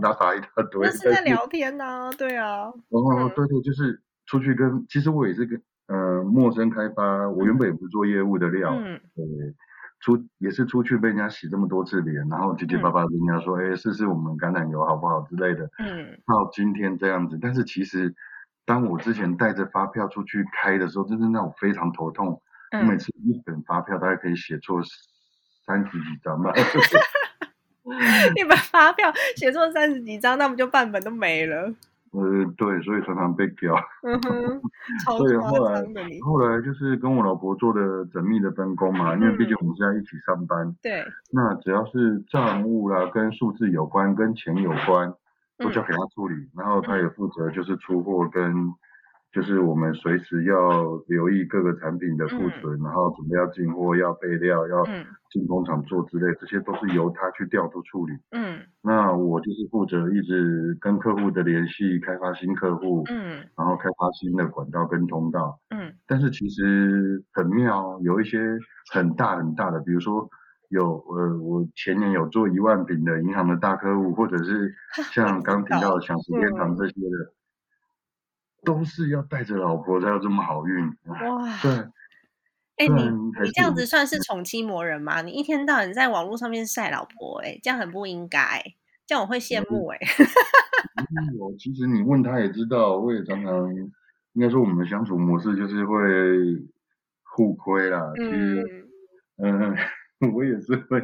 [0.01, 0.81] 拉撒一大堆。
[0.83, 9.25] 那是在聊天呐、对啊，然后，对对，就是出去跟，其实我也是跟呃陌生开发，我原本也不是做业务的料，嗯对，
[10.05, 17.39] 出也是出去被人家洗这么多次脸，然后结结巴巴跟人家说，哎，试试我们橄榄油好不好之类的，嗯到今天这样子。
[17.41, 18.13] 但是其实
[18.67, 22.39] 当我之前带着发票出去开的时候，真的让我非常头痛。
[22.71, 24.79] 我每嗯，次一本发票大概可以写错
[25.65, 26.53] 三十几张吧。
[28.35, 31.73] 一本发票写错三十几张，那不就半本都没了？
[32.15, 33.75] 呃，对，所以常常被屌。
[34.03, 34.61] 嗯哼，
[35.05, 45.13] 超 对夸后来张的你，后来就是跟我老婆做的缜密的分工嘛，因为毕竟我们现在一起上班，对，那只要是账务啦、跟数字有关、跟钱有关，
[45.57, 48.53] 都交嗯给他处理，然后他也负责就是出货跟
[49.33, 55.05] 就是我们随时要留意各个产品的库存，然后准备要进货、要备料、要嗯。
[55.35, 58.13] 进工厂做之类，这些都是由他去调度处理。
[58.31, 58.57] 嗯。
[58.81, 65.59] 那我就是负责一直跟客户的联系，开发新客户，嗯然后开发新的管道跟通道。
[65.69, 68.39] 嗯但是其实很妙，有一些
[68.91, 70.29] 很大很大的，比如说
[70.69, 74.73] 有呃，我前年有做一万瓶的银行的大客户，或者是
[75.13, 77.33] 像刚提到的享食天堂这些的，
[78.63, 80.87] 都是要带着老婆才有这么好运。
[81.05, 81.71] 哇，对，
[82.77, 83.09] 哎、虽你
[83.43, 85.21] 你这样子算是宠妻魔人吗？
[85.21, 88.61] 你一天到晚在网络上面晒老婆、哎，这样很不应该、
[89.07, 89.97] 这样我会羡慕、哎、
[90.97, 93.73] 嗯我其实你问他也知道，我也常常
[94.33, 95.95] 应该说我们的相处模式就是会
[97.23, 98.11] 互亏啦。
[98.15, 98.87] 其实
[99.37, 99.75] 嗯，
[100.21, 100.99] 嗯， 我也是会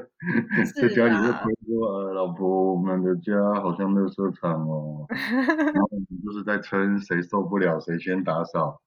[0.75, 8.81] 在家里会啊推说，呃，老婆，我们的家好像垃圾场哦， 然后你就是在称谁受不了谁先打扫，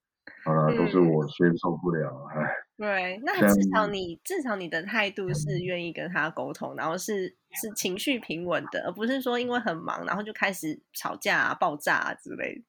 [0.45, 1.11] 好了，都是嗯。
[1.11, 12.63] 我先受不了，唉，对，那至少你至少你的态度是愿意跟他沟通，然后是是情绪平稳的，而不是说因为很忙，然后就开始吵架啊、爆炸啊之类的。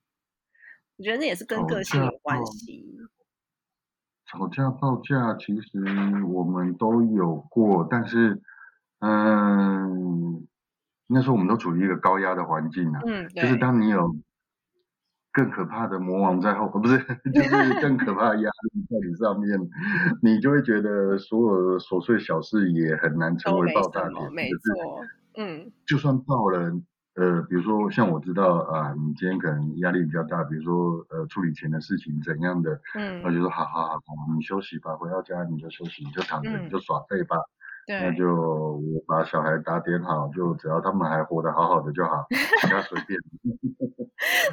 [0.97, 2.97] 我觉得那也是跟个性有关系。
[4.27, 5.83] 吵架爆炸其实
[6.27, 8.41] 我们都有过，但是，
[8.99, 10.47] 嗯，
[11.07, 14.15] 那时候我们都处于一个高压的环境啊，嗯，对，就是当你有
[15.35, 16.97] 更可怕的魔王在后，呃不是，
[17.33, 19.59] 就是更可怕的压力在你上面，
[20.21, 25.01] 你就会觉得所有的琐碎小事也很难成为爆炸点，没就是错。
[25.37, 26.71] 嗯就算爆了，
[27.15, 33.99] 呃，比如说像我知道啊，你今天可能压力比较大，比如说呃处理钱的事情怎样的，那嗯，就说好好好，好
[34.33, 37.35] 你休息吧，回到家你就休息，你就躺着，嗯你就耍废吧。
[37.87, 42.25] 那，就我把小孩打点好，就只要他们还活得好好的就好，
[42.61, 43.19] 其他随便。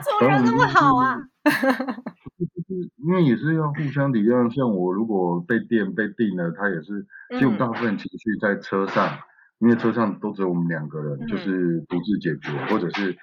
[0.04, 1.18] 怎么人那么好啊？
[1.44, 1.50] 就
[2.66, 9.18] 是因为也是要互相体谅，像我如果被电被定了，他也是，其实我嗯大部分情绪在车上，
[9.58, 11.26] 因为车上都只有我们两个人，嗯。
[11.26, 13.16] 就是独自解决，或者是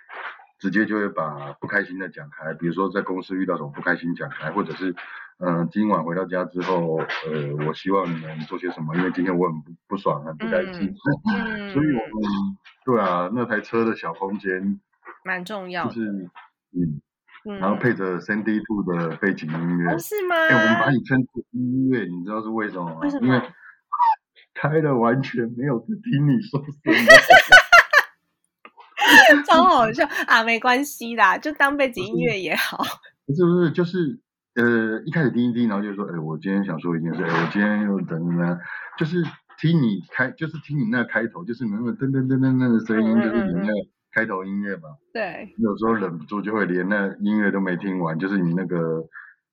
[0.60, 4.92] 直接就会把不开心的讲开，比如说在公司遇到什么不开心讲开，或者是
[5.40, 10.94] 嗯、呃今晚回到家之后，呃，我希望你能做些什么，因为今天我很不不爽，很不开心，
[11.34, 11.72] 嗯。
[11.72, 14.80] 所以我们对啊，那台车的小空间
[15.24, 15.94] 蛮重要的。
[15.94, 16.10] 就是
[16.72, 17.02] 嗯，
[17.46, 19.92] 嗯，然后配着 Sandy Two 的背景音乐。
[19.92, 20.36] 哦是吗？
[20.36, 23.00] 哎、我们把你称作音乐，你知道是为什么吗？
[23.02, 23.42] 为什么因为
[24.56, 26.94] 开了完全没有在听你说什么。
[29.48, 30.44] 超好笑啊！
[30.44, 32.78] 没关系啦，就当背景音乐也好。
[33.26, 34.20] 不是不是，就是
[34.56, 38.60] 呃，一开始听一听，然后就说，哎、我今天想说一件事，哎、我今天又怎么样，
[39.00, 39.24] 就是
[39.60, 43.74] 听你开，就是听你那开头，就是那个噔噔噔噔噔的声音，嗯嗯就是你嗯那个
[44.12, 44.98] 开头音乐嘛。
[45.14, 49.06] 对，有时候忍不住就会连那音乐都没听完，就是你那个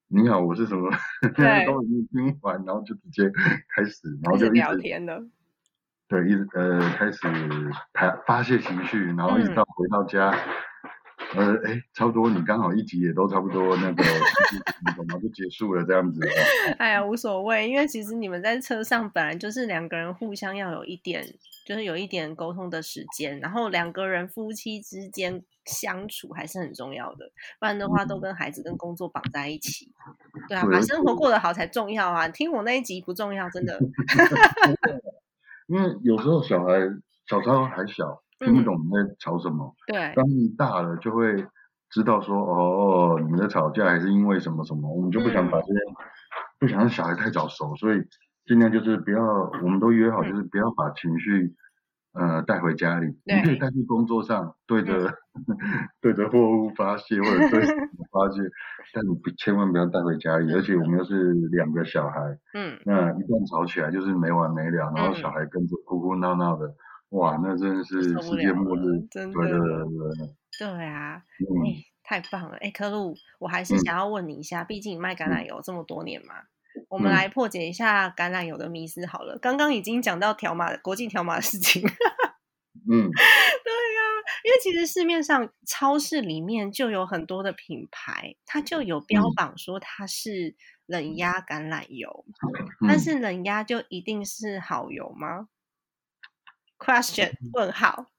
[0.09, 0.91] 你好，我是什么，
[1.37, 3.31] 对都已经听完，然后就直接
[3.75, 5.23] 开始，然后就聊天了。
[6.09, 7.19] 对，一直呃开始
[7.93, 10.31] 排发泄情绪，然后一直嗯到回到家，
[11.35, 14.05] 呃，哎，差不多，你刚好一集也都差不多那个，
[14.95, 15.19] 懂吗？
[15.21, 16.21] 就结束了这样子。
[16.79, 21.25] 哎呀，无所谓，因为其实你们在车上本来就是两个人互相要有一点，
[21.67, 27.27] 就是有一点沟通的时间，然后两个人夫妻之间相处还是很重要的，
[27.61, 29.93] 不然的话都跟孩子跟工作绑在一起。
[30.49, 32.29] 对啊，把生活过得好才重要啊！
[32.29, 33.79] 听我那一集不重要，真的。
[35.67, 36.79] 因为有时候小孩
[37.27, 38.23] 小时候还小。
[38.39, 39.75] 听不懂你在吵什么？
[39.87, 41.47] 对，当你大了就会
[41.89, 45.81] 知道说，哦，你们在吵架还是因为什么什么，我们就不想把这些，
[46.59, 48.03] 不想让小孩太早熟，所以
[48.47, 49.23] 尽量就是不要，
[49.63, 51.55] 我们都约好就是不要把情绪，
[52.13, 55.13] 呃，带回家里，你可以带去工作上，对着
[56.01, 57.61] 对着货物发泄或者对
[58.11, 58.41] 发泄，
[58.95, 66.75] 但你千万不要带回家里，而且我们又是两个小孩，嗯，那一旦吵起来就是没完没了，然后小孩跟着哭哭闹闹的。
[67.11, 69.41] 哇，那真的是世界末日，真的。
[69.41, 71.23] 对对对对啊，哎，
[72.03, 72.57] 太棒了！
[72.57, 76.35] 哎，科路，我还是想要问你一下，毕竟卖橄榄油这么多年嘛，
[76.89, 79.39] 我们来破解一下橄榄油的迷思好了。
[79.39, 81.83] 刚刚已经讲到条码国际条码的事情，
[82.89, 83.11] 嗯，
[83.65, 84.03] 对呀，
[84.45, 90.55] 因为其实市面上超市里面就有很多的品牌，它就有标榜说它是
[90.87, 92.25] 冷压橄榄油，
[92.87, 93.19] 但是。
[93.19, 95.49] 冷压就一定是好油吗
[96.79, 98.13] ？Question 问号，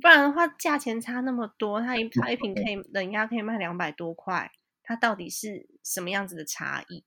[0.00, 4.52] 不然的话价钱差那么多，它一它一瓶可以冷压可以卖两百多块，
[4.84, 7.02] 它到底是什么样子的差异？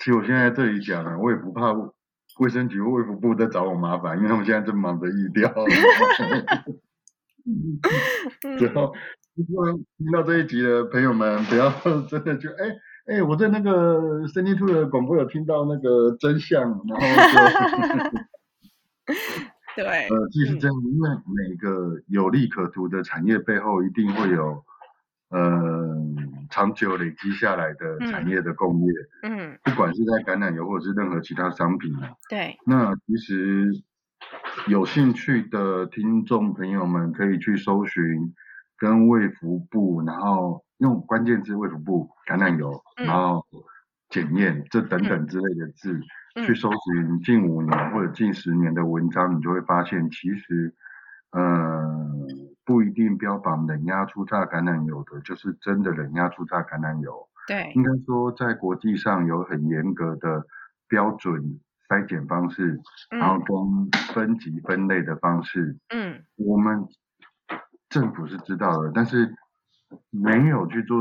[0.00, 1.72] 其实我现在这里讲啊，我也不怕
[2.38, 5.52] 卫生局或卫福部在找我麻烦，因为他们现在正忙着疫调。
[8.42, 8.94] 然后
[9.34, 11.70] 希望听到这一集的朋友们不要
[12.08, 17.06] 真的就哎哎，我在那个森林兔的广播有听到那个真相，然后
[18.10, 19.14] 就。
[19.76, 24.64] 对，呃，其实这样，因为每个有利可图的产业背后，一定会有，
[25.30, 25.96] 呃，
[26.50, 31.94] 长久累积下来的产业的工业，嗯，不管是在橄榄油或者是任何其他商品
[32.28, 33.72] 对，那其实
[34.66, 38.34] 有兴趣的听众朋友们可以去搜寻
[38.76, 43.46] 跟卫福部，然后用关键字卫福部橄榄油，然后
[44.08, 46.00] 检验这等等之类的字。
[46.46, 50.72] 去搜寻近五年或者近十年的文章，你就会发现，其实，
[51.32, 52.06] 呃，
[52.70, 57.28] 不一定标榜冷压初榨橄榄油的，就是真的冷压初榨橄榄油。
[57.48, 60.46] 对，应该说在国际上有很严格的
[60.86, 62.80] 标准筛检方式，
[63.10, 65.76] 然后跟分级分类的方式。
[65.92, 66.86] 嗯，我们
[67.88, 69.34] 政府是知道的，但是
[70.10, 70.96] 没有去做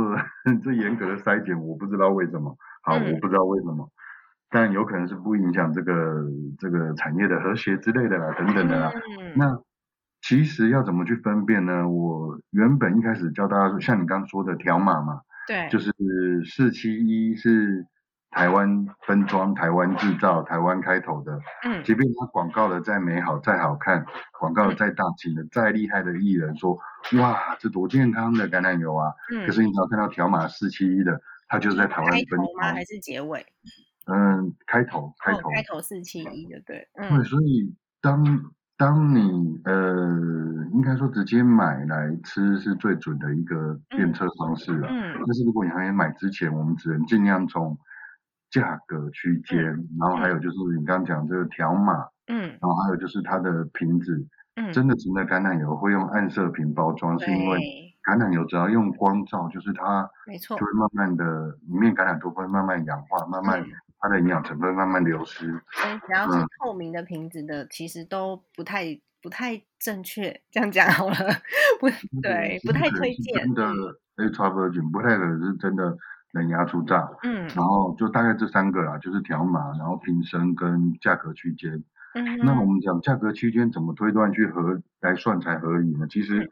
[0.64, 2.58] 最严格的筛检，我不知道为什么。
[2.82, 3.88] 好，我不知道为什么。
[4.50, 6.26] 但有可能是不影响这个
[6.58, 8.92] 这个产业的和谐之类的啦，等等的啦。
[9.20, 9.62] 嗯那
[10.22, 11.88] 其实要怎么去分辨呢？
[11.88, 15.92] 我原本一开始教大家说，像你刚刚说的条码嘛，对，就是
[16.46, 17.86] 四七一是
[18.30, 21.40] 台湾分装、台湾制造、台湾开头的。
[21.64, 24.06] 嗯，即便它广告的再美好、再好看，
[24.40, 26.78] 广告的再大气的、再厉害的艺人说，
[27.20, 29.12] 哇，这多健康的橄榄油啊！
[29.34, 32.74] 嗯，可是你只要看到条码四七一的，它就是在台湾分吗？
[32.74, 33.46] 还是结尾？
[34.06, 38.24] 嗯，开头开头开头四七一的对，对，所以当
[38.80, 44.88] 当你呃，应该说直接买来吃是最准的一个验车方式了。
[44.89, 47.78] 嗯，但是如果你还没买之前，我们只能尽量从
[48.50, 49.62] 价格区间，
[50.00, 57.60] 然后还有就是你刚刚讲这个条码，嗯，然后还有就是它的瓶子，嗯，真的纯的橄榄油会用暗色瓶包装，是因为
[58.02, 63.62] 橄榄油只要用光照，就是它没错，就会慢慢的里面橄榄都会慢慢氧化，慢慢。
[64.02, 70.42] 它的营养成分慢慢流失，所以只要是透明的瓶子的，其实都不太不太正确。
[70.50, 71.16] 这样讲好了，
[71.82, 71.90] 不
[72.22, 73.44] 对，不太推荐。
[73.44, 73.66] 真的
[74.16, 75.98] ，extra virgin 不太可能是真的
[76.32, 77.12] 能压出榨。
[77.24, 81.84] 嗯，然后就大概这三个啦，就是条码，然后瓶身跟价格区间。
[82.16, 86.08] 嗯，那我们讲价格区间怎么推断去合来算才合理呢？
[86.10, 86.50] 其实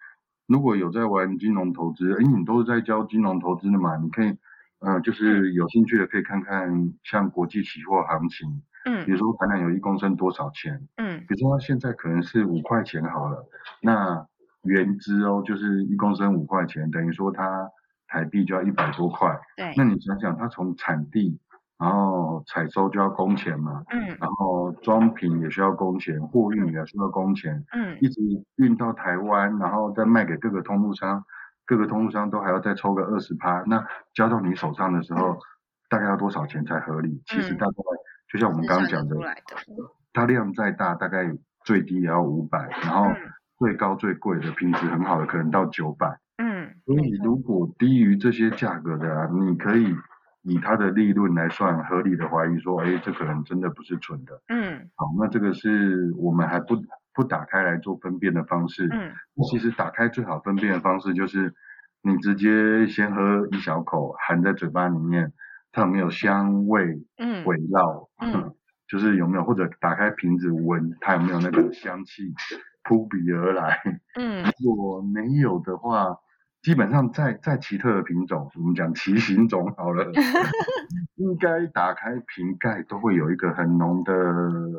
[0.48, 4.38] 如果有在玩金融投资，哎，你都是在教金融投资的嘛，你可以。
[4.80, 13.44] 嗯，就是有兴趣的可以看看像国际期货行情，嗯，比如说橄榄油一公升多少钱，嗯，比如说它现在可能是五块钱好了，
[13.82, 14.28] 那
[14.64, 17.70] 原资哦就是一公升五块钱，等于说它
[18.08, 21.40] 台币就要一百多块，对，那你想想它从产地，
[21.80, 28.22] 然后采收就要工钱嘛，嗯，然后装瓶也需要工钱，货运也需要工钱，嗯，一直
[28.58, 31.26] 运到台湾，然后再卖给各个通路商。
[31.68, 35.38] 各个通路商都还要再抽个二十趴，那交到你手上的时候，
[35.90, 37.22] 大概要多少钱才合理？
[37.28, 37.74] 其实大概
[38.32, 39.16] 就像我们刚刚讲的，
[40.14, 41.32] 它量再大，大概
[41.66, 43.12] 最低也要五百，然后
[43.60, 46.20] 最高最贵的品质很好的可能到九百。
[46.38, 49.94] 嗯，所以如果低于这些价格的啊，你可以
[50.44, 54.42] 以它的利润来算，合理的怀疑说，哎，这可能真的不是纯的。
[54.48, 56.76] 嗯好，那这个是我们还不
[57.18, 58.88] 不打开来做分辨的方式。
[58.94, 59.12] 嗯
[59.50, 61.56] 其实打开最好分辨的方式就是，
[62.04, 65.34] 你直接先喝一小口，含在嘴巴里面，
[65.72, 68.08] 它有没有香味嗯围绕？
[68.22, 68.54] 嗯
[68.88, 72.34] 就是有没有，或者打开瓶子闻，它有没有那个香气
[72.84, 73.82] 扑鼻而来？
[74.16, 76.06] 嗯 如果没有的话，
[76.62, 80.12] 基本上再再奇特的品种，我们讲奇形种好了，
[81.16, 84.14] 应该打开瓶盖都会有一个很浓的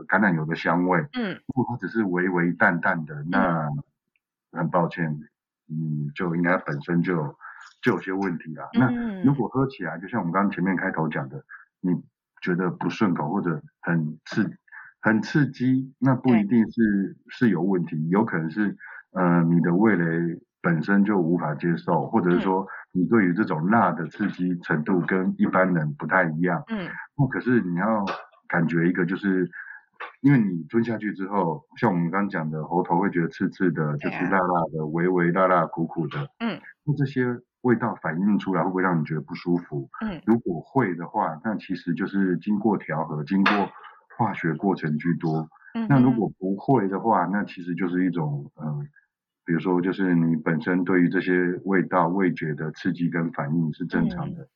[0.07, 1.01] 橄榄油的香味。
[1.15, 3.69] 嗯如果它只是微微淡淡的，那
[4.53, 5.19] 很抱歉，
[5.71, 7.37] 嗯，就应该本身就有
[7.81, 8.69] 就有些问题啦。
[8.75, 11.45] 那嗯如果喝起来，就像我们刚刚前面开头讲的，
[11.81, 12.03] 你
[12.43, 14.59] 觉得不顺口或者很刺
[15.01, 18.77] 很刺激，那不一定是是有问题，有可能是
[19.13, 26.63] 呃你的味蕾本身就无法接受，或者是说你对于这种辣的刺激程度跟一般人不太一样。
[26.69, 28.05] 嗯那可是你要
[28.49, 29.51] 感觉一个就是。
[30.21, 36.29] 因为你吞下去之后，像我们刚刚讲的，喉头会觉得刺刺的，就是辣辣的、微微辣辣、苦苦的。
[36.39, 37.25] 嗯，那这些
[37.63, 39.89] 味道反映出来，会不会让你觉得不舒服？
[40.01, 43.53] 嗯如果会的话，那其实就是经过调和、经过
[44.17, 45.49] 化学过程居多。
[45.75, 48.79] 嗯，那如果不会的话，那其实就是一种呃，
[49.49, 54.49] 比如说就是你本身对于这些味道、味觉的刺激跟反应是正常嗯的。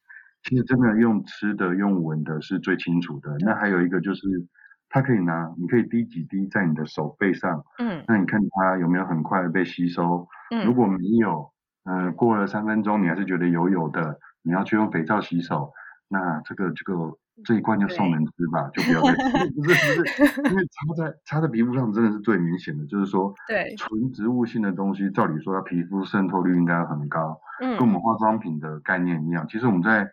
[0.42, 3.34] 其实真的用吃的、用闻的是最清楚的。
[3.38, 4.20] 那还有一个就是，
[4.90, 10.28] 它可以拿，你可以滴几滴在你的手背上，嗯那你看它有没有很快被吸收。
[10.50, 11.50] 嗯如果没有，
[11.84, 15.72] 呃，过了三分钟你还是觉得油油的，你要去用肥皂洗手，
[16.06, 19.50] 那这个这个这一罐就送人吃吧，就不要再吃。
[19.52, 23.74] 不是不是，因为 擦在擦在皮肤上真的是最明显的，就是说对。
[23.76, 27.88] 纯植物性的东西，照理说它皮肤渗透率应该很高，跟我嗯。
[27.88, 29.46] 们化妆品的概念一样。
[29.48, 30.08] 其实我们在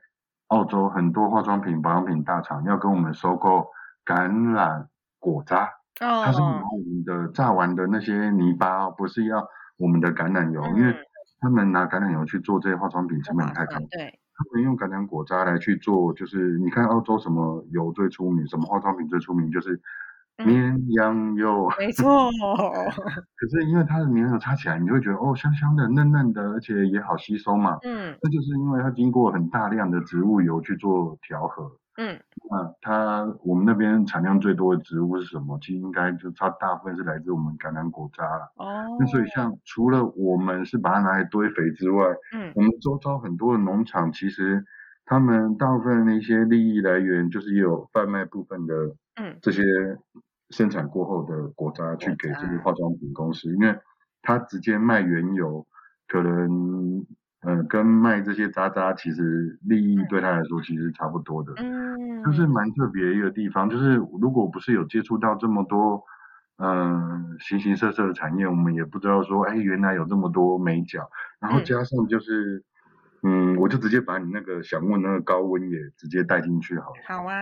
[0.47, 3.67] 澳洲很多化妆品、保养品大厂要跟我们收购
[4.05, 4.87] 橄榄
[5.19, 5.65] 果渣，
[6.01, 6.63] 哦它是拿哦。
[6.71, 9.47] 我们的榨完的那些泥巴哦，不是要
[9.77, 10.95] 我们的橄榄油，因为嗯。
[11.41, 19.79] 他们拿橄榄油去做这些化妆品成本太高，对他们用橄榄果渣来去做，就是你看澳洲什么油最出名，什么化妆品最出名，就是
[20.37, 21.69] 嗯绵羊油。
[21.77, 22.31] 没错
[23.35, 27.77] 可是因为它的绵羊油擦起来，你会觉得哦香香的、嫩嫩的，而且也好吸收嘛。
[27.83, 31.78] 嗯那就是因为它经过很大量的植物油去做调和。
[31.99, 32.17] 嗯。
[32.49, 35.59] 那它我们那边产量最多的植物是什么？
[35.61, 38.49] 其实应该就它大部分是来自我们橄榄果渣啦。
[38.55, 38.97] 哦。
[38.99, 42.51] 那所以像除了我们是把它拿来堆肥之外，嗯。
[42.55, 44.63] 我们周遭很多的农场其实
[45.05, 48.73] 他们大部分的一些利益来源就是也有贩卖部分的
[49.15, 49.37] 嗯。
[49.41, 49.61] 这些
[50.51, 53.77] 生产过后的果渣去给这些化妆品公司，因为
[54.21, 55.67] 它直接卖原油，
[56.07, 57.05] 可能
[57.41, 61.53] 呃跟卖这些渣渣其实利益对他来说其实差不多的。
[61.57, 66.03] 嗯就是蛮特别的一个地方，就是如果不是有接触到这么多，
[66.57, 71.09] 嗯、形形色色的产业，我们也不知道说，哎，原来有这么多美角，
[71.39, 72.65] 然后嗯加上就是，
[73.23, 76.95] 嗯，我就直接把你那个想问那个高温也直接带进去好了。
[77.07, 77.33] 好啊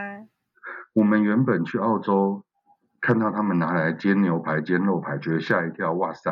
[0.93, 2.43] 我们原本去澳洲
[3.01, 6.31] 看到他们拿来煎牛排、煎肉排，觉得吓一跳，哇塞！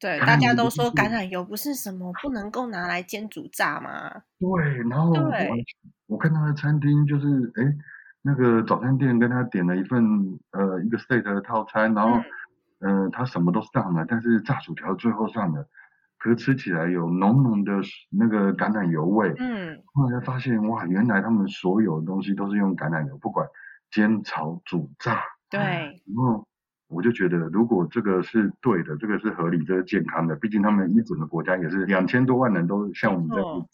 [0.00, 4.22] 对，大家都说橄榄油不是什么不能够拿来煎煮炸吗？
[4.38, 5.30] 对，然后我
[6.06, 7.76] 我看他的餐厅就是，哎，
[8.22, 10.02] 那个早餐店跟他点了一份
[10.52, 12.16] 呃一个 steak 的套餐，然后
[12.80, 15.68] 嗯呃他什么都上了，但是炸薯条最后上了，
[16.18, 17.72] 可是吃起来有浓浓的
[18.10, 19.34] 那个橄榄油味。
[19.38, 23.46] 嗯后来才发现，哇，原来他们所有的东西都是用橄榄油，不管
[23.90, 25.20] 煎、炒、煮、炸。
[25.50, 26.46] 对然后
[26.90, 33.66] 我就觉得，如果这个是对的，这个是合理，这是健康的，毕竟他们一整个国家也是两千多万人都像我们这样子，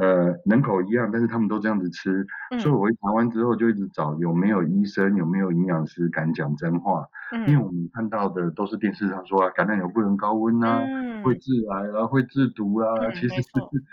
[0.00, 2.26] 呃，人口一样，但是他们都这样子吃，
[2.58, 7.06] 所以嗯我回台湾之后就一直找有没有医生，有没有营养师敢讲真话，
[7.46, 11.22] 因为嗯我们看到的都是电视上说啊，橄榄油不能高温啊，嗯。
[11.22, 13.34] 会致癌啊，会致毒啊，嗯其实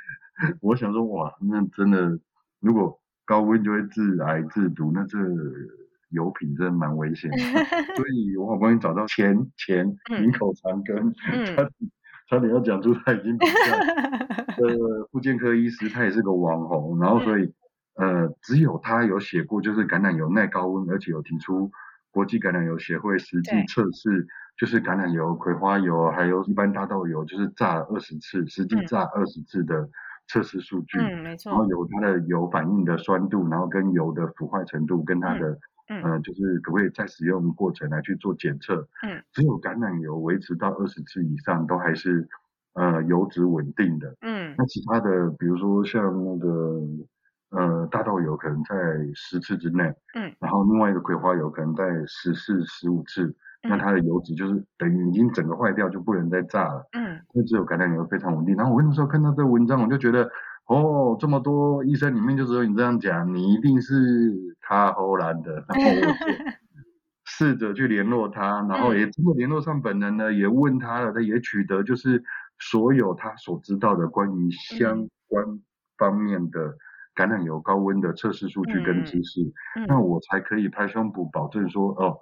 [0.62, 2.18] 我想说，哇，那真的
[2.60, 5.20] 如果高温就会致癌致毒，那这
[6.10, 7.38] 油品真的蛮危险的。
[7.96, 10.24] 所以我好不容易找到钱钱嗯。
[10.24, 11.46] 营口长庚，嗯。
[11.56, 11.72] 差点
[12.30, 13.80] 差点要讲出他已经不在
[14.60, 17.54] 呃妇健科医师，他也是个网红，然后所以
[17.96, 21.72] 呃只有他有写过，就是橄榄油耐高温，而且有提出
[22.12, 28.86] 国际橄榄油协会实际测试，就是橄榄油、葵花油还有一般大豆油，就是炸了二十次，实际嗯。
[28.86, 29.90] 炸二十次的
[30.28, 31.00] 测试数据。
[31.00, 31.36] 嗯没。
[31.46, 35.58] 然后有它的油反应的酸度，然后跟油的腐坏程度，跟它的、
[35.90, 38.88] 嗯呃，就是可不可以在使用过程来去做检测。
[39.04, 42.28] 嗯，只有橄榄油维持到二十次以上，都还是
[42.74, 44.16] 呃油脂稳定的。
[44.22, 46.80] 嗯那其他的，比如说像那个
[47.52, 48.76] 呃大豆油，可能在
[49.16, 49.84] 十次之内，
[50.16, 56.88] 嗯，然后另外一个葵花油可能在十次、十五次，那嗯它的油脂就是等于已经整个坏掉，就不能再炸了。
[56.94, 58.56] 嗯那只有橄榄油非常稳定。
[58.56, 60.30] 然后我那时候看到这个文章，我就觉得，
[60.70, 63.96] 哦，这么多医生里面就只有你这样讲，你一定是
[64.62, 65.66] 他荷兰的。
[65.68, 66.34] 然后我就
[67.26, 72.24] 试着去联络他，然后也真的联络上本人呢，也问他了，他也取得就是
[72.60, 75.60] 所有他所知道的关于相关
[75.98, 76.78] 方面的
[77.16, 79.42] 橄榄油高温的测试数据跟知识，
[79.88, 82.20] 那嗯，我才可以拍胸脯保证说，哦，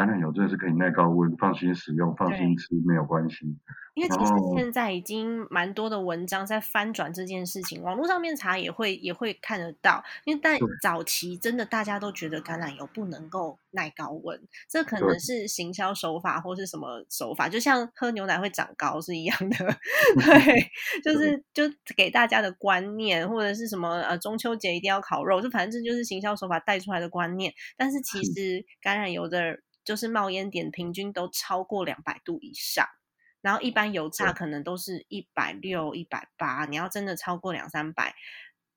[0.00, 3.54] 橄榄油真的是可以耐高温，放心使用，放心吃，没有关系。
[3.92, 10.02] 因为其实现在已经蛮多的文章在翻转这件事情，网络上面查也会也会看得到。
[10.24, 14.40] 因为但早期真的大家都觉得橄榄油不能够耐高温，
[14.70, 19.56] 这可能是行销手法或是什么手法，就像喝牛奶会长高是一样的。
[20.24, 20.70] 对，
[21.04, 27.52] 就是就给大家的观念，或者是什么呃中秋节一定要烤肉，就反正这就是行销手法带出来的观念。
[27.76, 32.86] 但是其实橄榄油的就是冒烟点平均都超过两百度以上。
[33.40, 38.14] 然后一般油炸可能都是一百六、一百八，你要真的超过两三百，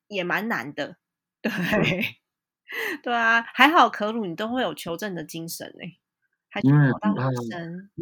[0.08, 0.98] 也蛮难的。
[1.42, 1.52] 对，
[3.04, 5.98] 对啊，还好可鲁你都会有求证的精神哎，
[6.54, 7.32] 还因为找到他。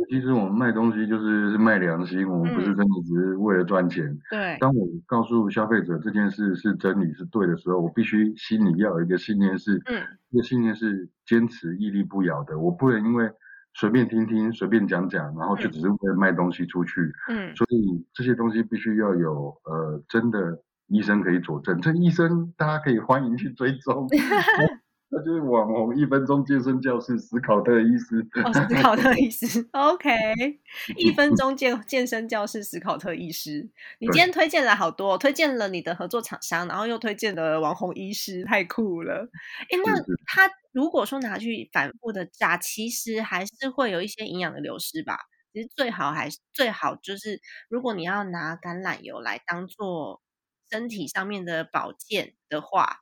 [0.10, 4.20] 其实我们卖东西就是是卖良心，我们不是嗯真的只是为了赚钱。
[4.30, 12.60] 对，当我告诉消费者这件事是真理是对的时候，我必须心里要有一个信念是，嗯这个信念是坚持屹立不摇的。
[12.60, 13.32] 我不能因为
[13.74, 17.10] 随便听听、随便讲讲，然后就嗯只是为了卖东西出去。
[17.30, 21.80] 嗯所以这些东西必须要有呃真的医生可以佐证。
[21.80, 24.10] 这医生大家可以欢迎去追踪，
[25.14, 28.26] 那就是网红一分钟健身教室史考特医师。
[28.44, 30.10] 哦，史考特医师，OK，
[30.96, 39.30] 一分钟健健身教室史考特医师，你今天推荐了好多，推荐了你的合作厂商，然后又推荐了网红医师，太酷了。
[39.70, 39.94] 哎，那
[40.26, 45.18] 他如果说拿去反复的炸，其实还是会有一些营养的流失吧？
[45.54, 50.22] 其实最好还是最好就是，如果你要拿橄榄油来当做
[50.70, 53.02] 身体上面的保健的话，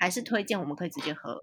[0.00, 1.38] 还是推荐我们可以直接喝。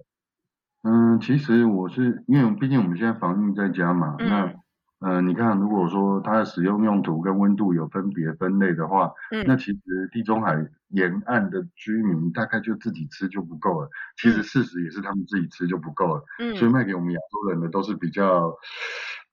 [0.84, 4.60] 嗯，其实我是因为毕竟我们现在防疫在家嘛，那嗯
[5.00, 9.12] 呃，你看，如果说它的使用用途跟温度有分别分类的话，
[9.46, 9.80] 那嗯其实
[10.12, 10.56] 地中海
[10.88, 13.90] 沿岸的居民大概就自己吃就不够了。
[14.20, 16.24] 其实嗯事实也是他们自己吃就不够了，
[16.58, 18.52] 所以嗯，卖给我们亚洲人的都是比较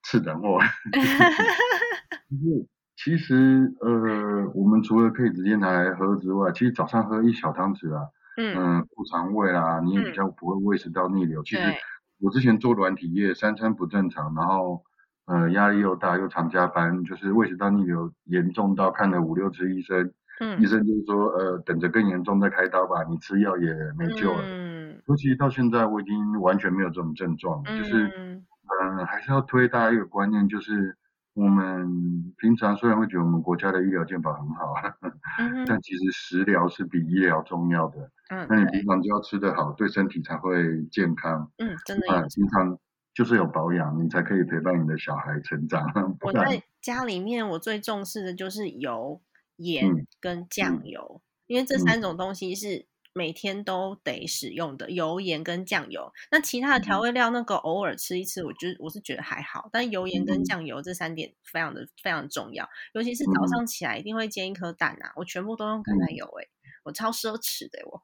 [0.03, 0.59] 次等货。
[2.31, 2.67] 就是
[2.97, 8.03] 其实呃，我们除了可以直接拿来喝之外，其实早上喝一小汤匙啊，
[8.37, 11.43] 嗯嗯，顾肠胃啦，你也比嗯，较不会胃食道逆流。
[11.43, 11.63] 其实，
[12.21, 14.83] 我之前做软体业，三餐不正常，然后
[15.27, 24.43] 呃压力又大，又常加班，就是胃食道逆流严重到看了五六次医生，医嗯生就是说呃等着更严重再开刀吧，你吃药也没救了。
[24.43, 24.75] 嗯
[25.07, 28.45] 尤其到现在我已经完全没有这种症状了，就是嗯
[28.99, 30.97] 呃还是要推大家一个观念，就是
[31.35, 34.73] 我们平常虽然会觉得我们国家的医疗健保很好，
[35.67, 38.11] 但其实食疗是比医疗重要的。
[38.31, 41.53] 嗯，那你，平常就要吃得好，对身体才会健康。
[41.59, 42.79] 嗯，真的那有平常
[43.15, 45.87] 就是有保养，你才可以陪伴你的小孩成长。
[46.21, 49.21] 我在家里面，我最重视的就是油、
[49.57, 56.11] 盐嗯跟酱嗯油，因为这嗯三种东西是每天都得使用的，油、盐跟酱油。
[56.31, 66.49] 那其他的调嗯味料，那个偶尔吃一次，我觉得我是觉得还好，但油、盐跟嗯酱油这三点非常的非常重要，尤其是早嗯上起来一定会煎一颗蛋啊，我全部都用橄榄嗯，油、欸，
[66.85, 68.01] 我超奢侈的、欸、我，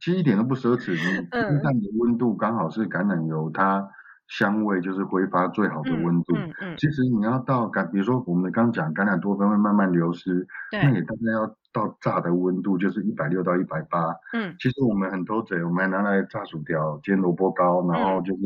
[0.00, 0.92] 其实一点都不奢侈。
[0.92, 0.98] 你
[1.28, 3.86] 煎嗯蛋的温度刚好是橄榄油它
[4.28, 6.36] 香味就是挥发最好的嗯温度。
[6.36, 14.14] 嗯嗯，其实你要到橄，比如说我们刚讲橄榄多酚会慢慢流失，那对，也大概要到炸的温度就是一百六到一百八。
[14.32, 18.40] 嗯其实我们很多嘴，我们还拿来炸薯条、煎萝卜糕，然后嗯就是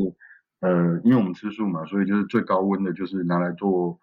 [0.60, 4.00] 呃，因为我们吃素嘛，所以就是最高温的就是拿来做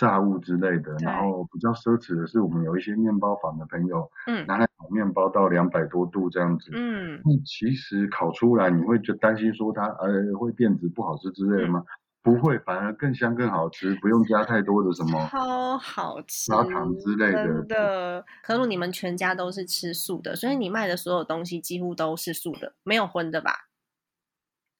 [0.00, 0.92] 炸物之类的。
[1.04, 6.70] 然，后比较奢侈的是，我们有一些面包房的朋友嗯拿来烤面包到两百多度这样子。
[6.72, 11.70] 嗯那其实烤出来你会就担心说它呃会变质不好吃之类的嗯。
[11.70, 11.84] 吗？
[12.22, 17.44] 不会，反而更香更好吃，不用加太多的什么 超好吃，砂糖之类的。
[17.44, 18.24] 真的。
[18.42, 23.52] 可露，你们全家都是吃素的，所以你卖的所有东西几乎都是素的，没有荤的吧？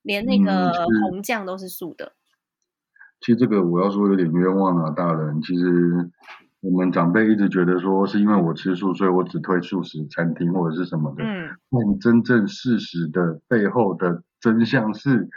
[0.04, 0.86] 连那嗯，个。
[1.10, 2.12] 红酱都是素的。
[3.20, 5.40] 其实这个我要说有点冤枉啊，大人。
[5.42, 6.10] 其实
[6.60, 11.24] 我们长辈一直觉得说是因为我吃素，所以我只推素食餐厅或者是什么的。
[11.24, 15.28] 嗯但真正事实的背后的真相是，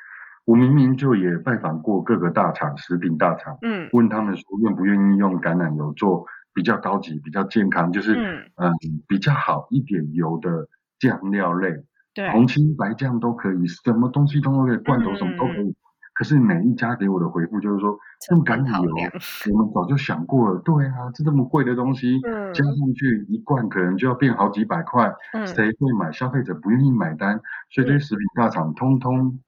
[0.45, 8.71] 我明明就也拜访过各个大厂、食品大厂，嗯问他们说愿不愿意用橄榄油做比较高级、比较健康，就是嗯，嗯
[9.07, 10.67] 比较好一点油的
[10.99, 15.75] 酱料类，对，红青白酱都可以，什么东西都可以，罐头什么都可以。
[16.13, 19.11] 可是每一家给我的回复就是说，这么橄榄油考量，
[19.51, 26.11] 我们早就想过了，对啊，这这么贵的东西，嗯加上去一罐可能就要变好几百块，嗯谁会买？
[26.11, 27.41] 消费者不愿意买单，
[27.71, 29.39] 所以这些食品大厂通通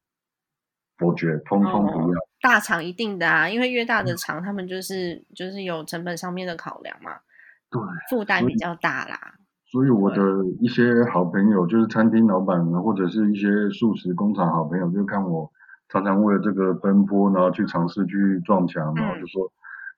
[0.97, 2.20] 否决，通通不要。
[2.41, 7.11] 大厂一定的啊，因为越大嗯的厂，他们就是就是有成本上面的考量嘛，
[7.70, 9.20] 对，负担比较大啦。
[9.72, 10.22] 所以我的
[10.61, 15.51] 一些好朋友，就是餐厅老板或者是一些素食工厂好朋友，就看我
[15.90, 19.52] 常常为了这个奔波，然后去尝试去撞墙，然后就说、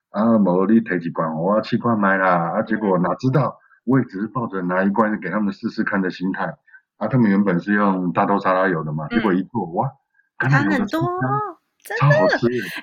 [0.10, 6.46] 啊，某你提几罐，我要七罐买啦，啊，结果哪知道，我也只是抱着拿一罐给他们试试看的心态，
[6.98, 9.90] 啊，他们原本是用大豆沙拉油的嘛，结果一做哇，
[10.38, 11.02] 橄榄油差很多
[11.80, 12.06] 真的。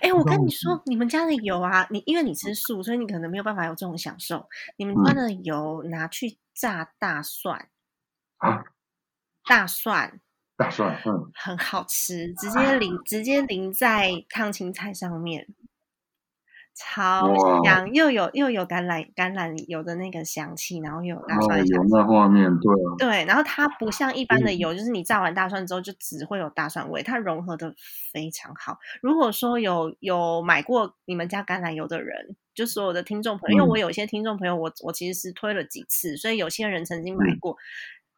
[0.00, 4.48] 哎、我跟你说，你们家的油啊，你因为你吃素，所以你可能没有办法有这种享受。
[4.78, 5.04] 你们嗯。
[5.04, 7.68] 家的油拿去炸大蒜，
[8.38, 8.64] 啊，
[9.46, 10.20] 大蒜
[10.58, 15.48] 大蒜，嗯，很好吃，直接淋直接淋在烫青菜上面，
[16.74, 21.72] 超哇香，又有又有橄榄橄榄油的那个香气，然后又有大蒜的香气。
[21.72, 24.58] 有那画面，对啊，对，然后它不像一般的嗯。
[24.58, 27.74] 油，就是你炸完大蒜之后就只会有大蒜味，它融合的
[28.12, 28.78] 非常好。
[29.02, 33.68] 如果说有有买过你们家橄榄油的人，就所有的听众朋友，因为嗯。
[33.68, 37.40] 我有些听众朋友，我我其实是推了几次，所以有些人曾经买嗯。
[37.40, 37.56] 过，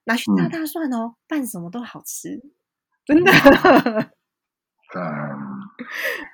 [0.07, 2.41] 拿去炸嗯大蒜哦，拌什么都好吃，
[3.05, 3.31] 真的。
[4.95, 5.03] 赞。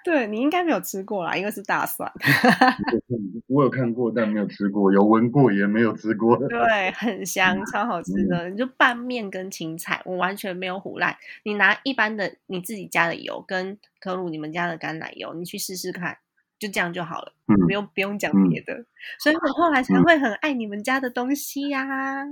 [0.04, 2.10] 对你应该没有吃过啦，因为是大蒜。
[3.48, 6.36] 我有看过，但没有吃过；有闻过，也没有吃过。
[6.36, 8.50] 对，很香，超好吃嗯的。
[8.50, 11.16] 你就拌面跟青菜，我完全没有胡烂。
[11.44, 16.18] 你拿一般的你自己家的油跟可鲁你们家的橄榄油，你去试试看，
[16.58, 18.84] 就这样就好了，嗯不用不用讲嗯别的。
[19.18, 22.24] 所以我后来才嗯会很爱你们家的东西呀、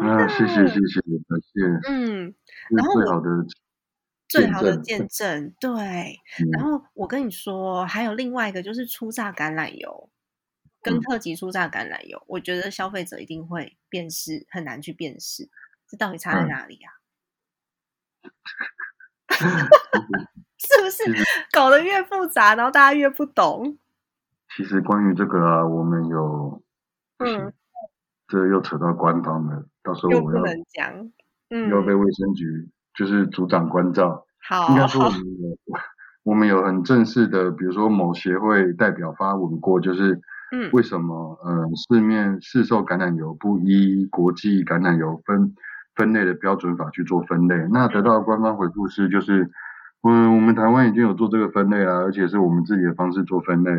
[0.00, 2.34] 啊，谢谢谢谢，感谢，嗯，
[2.70, 3.28] 然后最好的
[4.28, 5.70] 最好的见见证，对。
[6.52, 10.08] 然嗯后我跟你说，还有另外一个就是初榨橄榄油
[10.82, 15.50] 跟嗯特级初榨橄榄油，我觉得消费者一定会辨识，很难去辨识
[15.86, 16.92] 这到底差在嗯哪里啊？
[20.58, 21.04] 是不是
[21.52, 23.78] 搞得越复杂，然后大家越不懂？
[24.56, 26.62] 其实关于这个啊，我们有，
[27.18, 27.52] 嗯，
[28.28, 31.10] 这又扯到官方了，到时候我要能讲，
[31.50, 34.26] 嗯，要被卫生局就是组长关照。
[34.48, 35.56] 好应该说我， 们有
[36.24, 40.20] 我们有很正式的，比如说某协会代表发文过，就是
[40.52, 45.54] 嗯为什么呃市面市售橄榄油不依国际橄榄油分
[45.94, 47.56] 分类的标准法去做分类？
[47.70, 49.50] 那得到的官方回复是就是。
[50.04, 53.70] 嗯，我们台湾已经有做这个分类啦，而且是我们自己的方式做分类，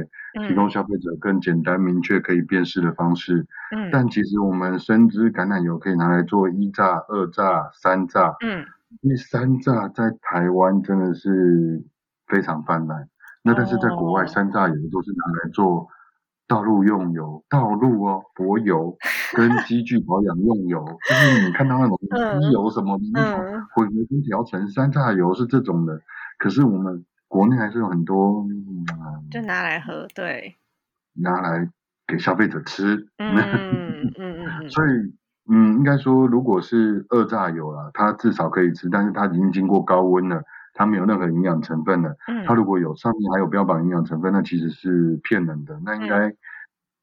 [0.47, 3.45] 提嗯供消费者更简单、明确、可以辨识的方式。
[3.75, 3.89] 嗯。
[3.91, 8.65] 但其实我们深知橄榄油可以拿来做一榨、二榨、三榨，嗯。
[9.01, 11.83] 因为山榨在台湾真的是
[12.27, 13.09] 非常泛滥，
[13.43, 15.87] 那但是在国外，三榨油都是拿来做
[16.47, 18.95] 道路用油、道路哦柏油
[19.33, 22.39] 跟机具保养用油，就是你看到那种 嗯。
[22.41, 23.65] 机油什么的那种嗯。
[23.75, 25.99] 混合跟调成三榨油是这种的，
[26.43, 28.83] 可是我们国内还是有很多、嗯、
[29.31, 30.57] 就拿来喝，对，
[31.13, 31.69] 拿来
[32.05, 34.89] 给消费者吃，嗯 嗯嗯嗯，所以，
[35.49, 42.17] 嗯，应该说，如果是二榨油啦，它至少可以吃，但是它已经经过高温了，它没有任何营养成分了。
[42.27, 42.43] 嗯。
[42.45, 46.35] 它如果有上面还有标榜营养成分，那其实是骗人的，那应嗯该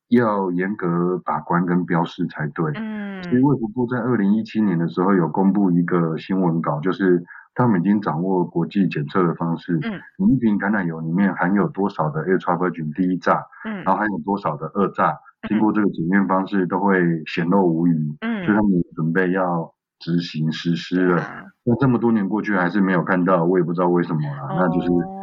[0.08, 2.72] 要严格把关跟标示才对。
[2.74, 3.22] 嗯。
[3.22, 7.24] 其实卫福部在二零一七年的时候有公布一个新闻稿，就是
[7.54, 21.22] 他们已经掌握国际检测的方式，嗯你一瓶橄榄油里面含有多少的 A t r a v i r 第一榨，嗯然后含有多少的二榨，经过这个检验方式都会显露无遗，嗯所以他嗯，们也准备要执行实施了。
[21.22, 24.48] 啊那这么多年过去还是没有看到，我也不知道为什么啦。
[24.56, 25.16] 那就是哦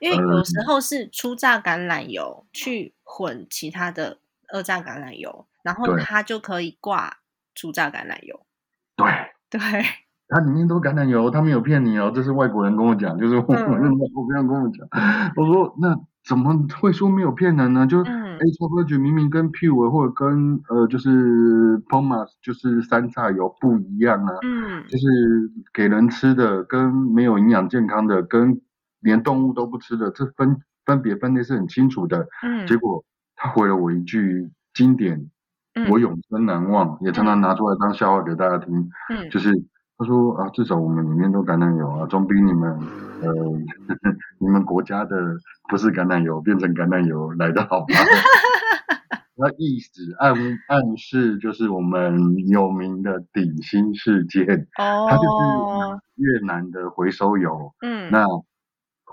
[0.00, 4.18] 因为有呃时候是初榨橄榄油去混其他的
[4.52, 7.18] 二榨橄榄油，然后它就可以挂
[7.54, 8.46] 初榨橄榄油。
[8.96, 9.06] 对。
[9.50, 9.58] 对，
[10.28, 14.86] 它里面都橄榄油，他没有骗你哦，这是外国人跟我讲，就是我嗯我的外国朋友跟我讲，
[15.36, 17.86] 我说那怎么会说没有骗人呢？
[17.86, 24.84] 就是 A 超 v i 明明跟 Pure 或者跟呃就是 Pomas 就是山榨油不一样啊，嗯。
[24.88, 25.06] 就是
[25.72, 28.60] 给人吃的跟没有营养健康的跟
[29.00, 32.28] 连动物都不吃的，这分分别分类是很清楚的。
[32.42, 33.02] 嗯，结果
[33.34, 35.30] 他回了我一句经典，
[35.74, 35.88] 嗯。
[35.90, 39.30] 我永生难忘，也常常拿出来当笑话给大家听，嗯。
[39.30, 39.50] 就是
[39.98, 42.70] 他说啊，至少我们里面都橄榄油啊，总比你们
[43.20, 43.32] 呃
[44.38, 45.16] 你们国家的
[45.68, 47.86] 不是橄榄油变成橄榄油来的好吧？
[49.40, 50.34] 那意思暗
[50.68, 57.72] 暗示就是我们有名的鼎新事件，它就是越南的回收油。
[57.82, 58.24] 嗯，那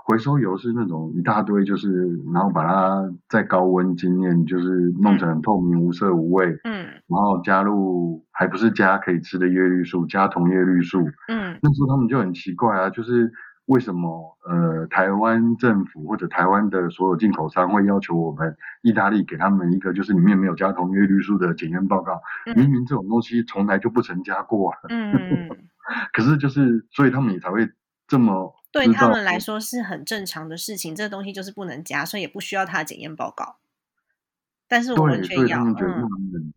[0.08, 6.46] 回收油是那种一大堆，就是然后把它在高温经验，就是弄成透明、无色、无味。
[6.62, 11.00] 嗯，然后加入还不是加可以吃的叶绿素，加同叶绿素。
[11.26, 13.32] 嗯，那时候他们就很奇怪啊，就是
[13.64, 22.20] 为什么呃台湾政府或者台湾的所有进口商会要求我们意大利给他们一个就是里面没有加同叶绿素的检验报告？
[22.54, 24.72] 明明这种东西从来就不曾加过。
[24.88, 25.48] 嗯，
[26.14, 27.68] 可是就是所以他们也才会
[28.06, 28.54] 这么。
[28.76, 33.56] 对他们来说是很正常的事情，这个东西就是不能加，所以也不需要他的检验报告。
[34.68, 36.52] 但是我们却要，嗯，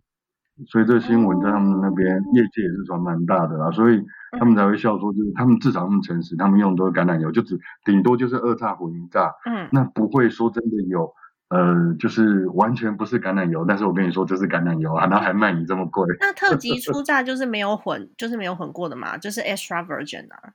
[0.67, 4.03] 所以这新闻在他们那边业界也是传蛮大的啦，所以
[4.37, 11.13] 他们才会笑说，就是他们至少那么诚实，他们用的都是橄榄油，就只顶多就是二炸混一炸，嗯，那不会说真的有，
[11.49, 16.05] 呃，就是完全不是橄榄油，但是我跟你说这是橄榄油啊，然后还卖你这么贵。
[16.19, 20.53] 那特级初榨就是没有混，就是没有混过的嘛，就是 extra virgin 啊。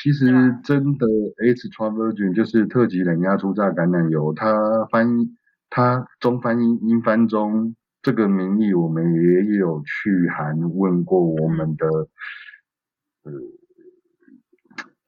[0.00, 0.26] 其实
[0.62, 1.06] 真的
[1.44, 5.28] extra virgin 就是特级冷压初榨橄榄油，它翻译
[5.68, 11.86] 它中翻英英翻中这个名义，我们也有去函问过我们的，
[13.24, 13.32] 呃，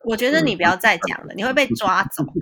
[0.05, 2.24] 我觉得你不要再讲了，你会被 抓走。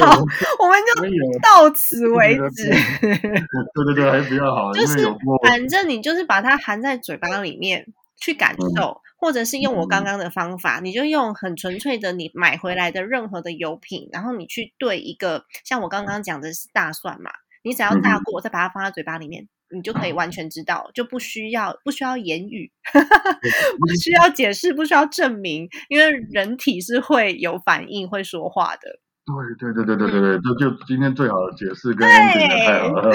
[0.00, 0.18] 好，
[0.58, 1.02] 我们就
[1.40, 2.68] 到此为止。
[2.68, 4.72] 对对对，还是比较好。
[4.74, 5.06] 就是
[5.44, 7.86] 反正你就是把它含在嘴巴里面
[8.22, 9.00] 去感受。
[9.22, 17.30] 或者是用我刚刚的方法，你就用很纯粹的你买回来的任何的油品，然后你去兑一个像我刚刚讲的是大蒜嘛，
[17.62, 22.72] 你只要炸过，再把它放在嘴巴里面，你就可以完全知道，就不需要不需要言语，
[23.78, 28.98] 不需要解释，不需要证明，因为人体是会有反应、会说话的。
[29.24, 33.12] 对对对对对对对，就就今天最好的解释跟真的太好了，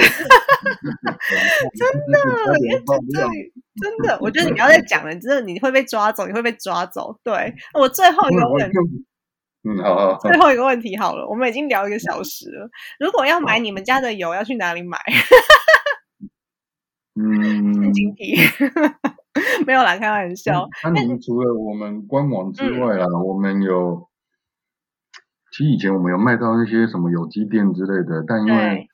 [1.76, 2.16] 真的，
[3.80, 7.18] 真的，我觉得你不要再讲了，真的你会被抓走，你会被抓走。
[7.22, 8.78] 对我最后一个问题，
[9.64, 12.68] 嗯，好好，最后一个问题好了，我们已经聊一个小时了。
[12.98, 14.98] 如果要买你们家的油，要去哪里买？
[17.20, 18.36] 嗯，经题，
[19.66, 20.68] 没有啦，开玩笑。
[20.84, 24.08] 那你们除了我们官网之外啊，我们有。
[25.50, 28.87] 其实以前我们有卖到那些什么有机店之类的，但因为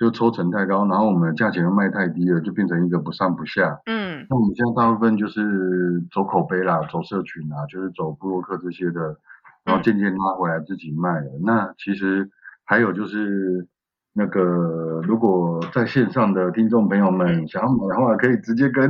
[0.00, 3.78] 就抽成太高，然后我们的价钱又卖太低了，就变成一个不上不下。
[3.84, 9.20] 嗯，那我们现在大部分就是走口碑啦，走社群啊，就是走布洛克这些的，
[9.62, 11.38] 然后渐渐拉回来自己卖了。
[11.44, 12.30] 那其实
[12.64, 13.68] 还有就是
[14.14, 18.88] 那个，如果在线上的听众朋友们想要买的话，可以直接跟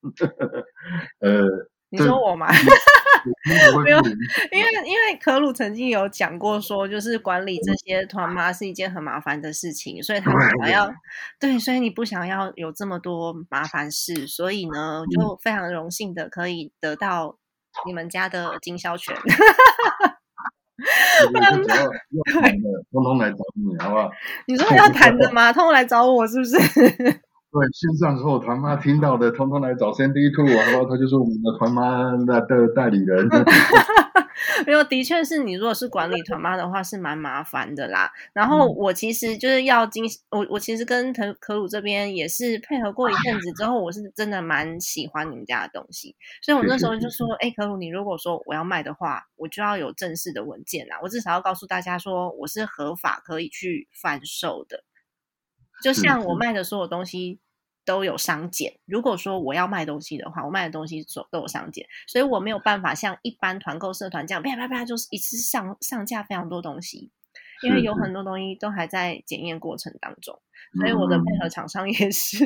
[1.20, 1.44] 呃，
[1.90, 2.46] 你说我吗？
[3.84, 10.92] 没有，因为因为可鲁曾经有讲过，说就是管理这些团妈是一件很麻烦的事情，所以他想要
[11.38, 17.38] 对，所以你不想要有这么多麻烦事，所以呢，就非常荣幸的可以得到
[17.86, 19.14] 你们家的经销权。
[22.92, 24.10] 通通来找你，好不好？
[24.46, 25.52] 你说要谈的吗？
[25.52, 26.56] 通通来找我，是不是？
[27.58, 33.26] 对，线上所有团妈听到的，通通来找 Sandy Two，然后他就是我们的团妈的的代理人。
[34.66, 38.10] 没有，的确是你如果是管理团妈的话，是蛮麻烦的啦。
[38.32, 54.84] 然后我其实就是要经，我我其实跟可可鲁这边也是配合过一阵子之后，我是真的蛮喜欢你们家的东西，所以我那时候就说， 哎，可鲁，你如果说我要卖的话，我就要有正式的文件啊，我至少要告诉大家说我是合法可以去贩售的，
[55.82, 57.40] 就像我卖的所有东西。
[57.86, 58.78] 都有商检。
[58.84, 67.10] 如果说我要卖东西的话，我卖的东西都都有商检，所以我没有办法像一般团购社团这样啪啪啪就是一次上上架非常多东西，
[67.62, 70.38] 因为有很多东西都还在检验过程当中，
[70.80, 72.44] 所以我的配合厂商也是，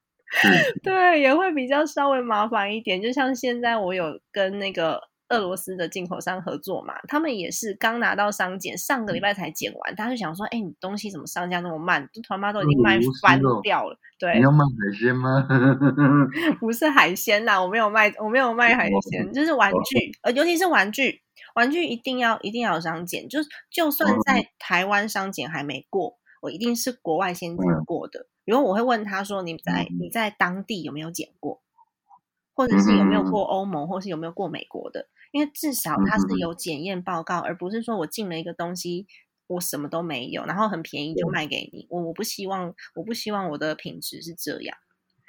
[0.82, 3.02] 对，也会比较稍微麻烦一点。
[3.02, 5.07] 就像现在我有跟那个。
[5.28, 12.08] 俄罗斯的进口商合作嘛，他们也是刚拿到商检，上个礼拜才检完，他就想说，哎，你东西怎么上架那么慢？
[12.12, 13.98] 这团妈都已经卖翻掉了。
[14.18, 15.46] 对，你要卖海鲜吗？
[16.58, 21.20] 不是海鲜啦，我没有卖，我没有卖海鲜，就是玩具，呃，尤其是玩具，
[21.54, 23.38] 玩具一定要一定要有商检，就
[23.70, 28.26] 就算在台湾商检还没过，我一定是国外先检过的。
[28.44, 31.60] 比如我会问他说，你在你在当地有没有检过，
[32.58, 35.06] 或者是有没有过欧盟，或是有没有过美国的？
[35.30, 39.06] 因为至少它是有检验报告，而不是说我进了一个东西，
[39.46, 41.86] 我什么都没有，然后很便宜就卖给你。
[41.88, 44.76] 我我不希望，我不希望我的品质是这样。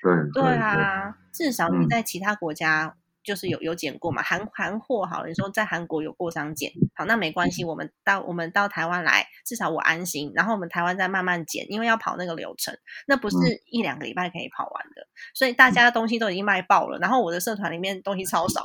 [0.02, 10.32] 对对啊，至少你在其他国家就是有有检过嘛，韩韩货好了，你说在韩国有过商检，好，那没关系，我们到我们到台湾来，至少我安心。
[10.36, 12.74] 然后我们台湾再慢慢检，因为要跑那个流程，
[13.08, 13.38] 那不是
[13.70, 15.08] 一两个礼拜可以跑完的。
[15.34, 18.64] 所以大家的东西都已经卖爆了，然后我的社团里面东西超少。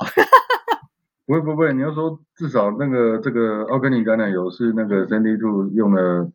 [1.27, 6.31] 不会不会，你要说至少那个这个奥根尼橄榄油是那个 Sandy Two 用了。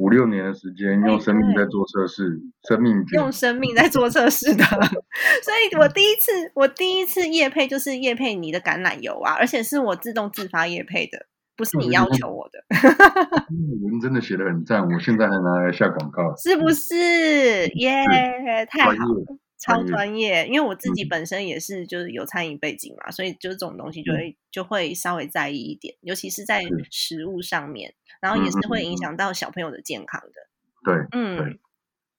[0.00, 12.64] 五六年的时间，用生命在做测试，生命用生命在做测试的，所以我第一次，我第一次夜配就是夜配你的橄榄油啊，而且是我自动自发夜配的，不是你要求我的。
[13.82, 17.68] 文真的写的很赞，我现在还拿来下广告， 是不是？
[17.74, 18.02] 耶，
[18.70, 19.36] 太好了。
[19.62, 30.32] 超专业，因为我自己本身也是就是有餐饮背景嘛，所以就是这种东西就会就会稍微在意一点，尤其是在食物上面，然后也是会影响到小朋友的健康的。
[30.84, 31.58] 对，嗯，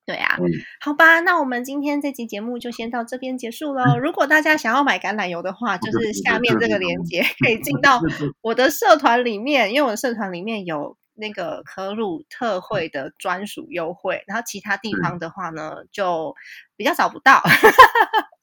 [0.04, 0.36] 对啊，
[0.80, 3.98] 好吧，那我们今天这期节目就先到这边结束喽。
[3.98, 8.00] 如果大家想要买橄榄油的话，就是下面这个链接可以进到
[8.40, 10.96] 我的社团里面，因为我的社团里面有。
[11.14, 16.34] 那个可鲁特惠的专属优惠，然后其他地方的话呢，就
[16.74, 17.42] 比较找不到，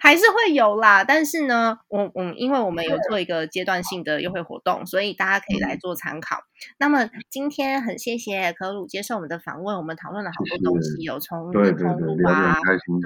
[0.00, 1.04] 还是会有啦。
[1.04, 6.38] 但是呢，我我因为我们有做一个阶段性的优惠活动，所以大家可以来做参考。
[6.78, 12.56] 那么今天很谢谢可鲁接受我们的访问，我们讨论了好多东西，有从通路啊，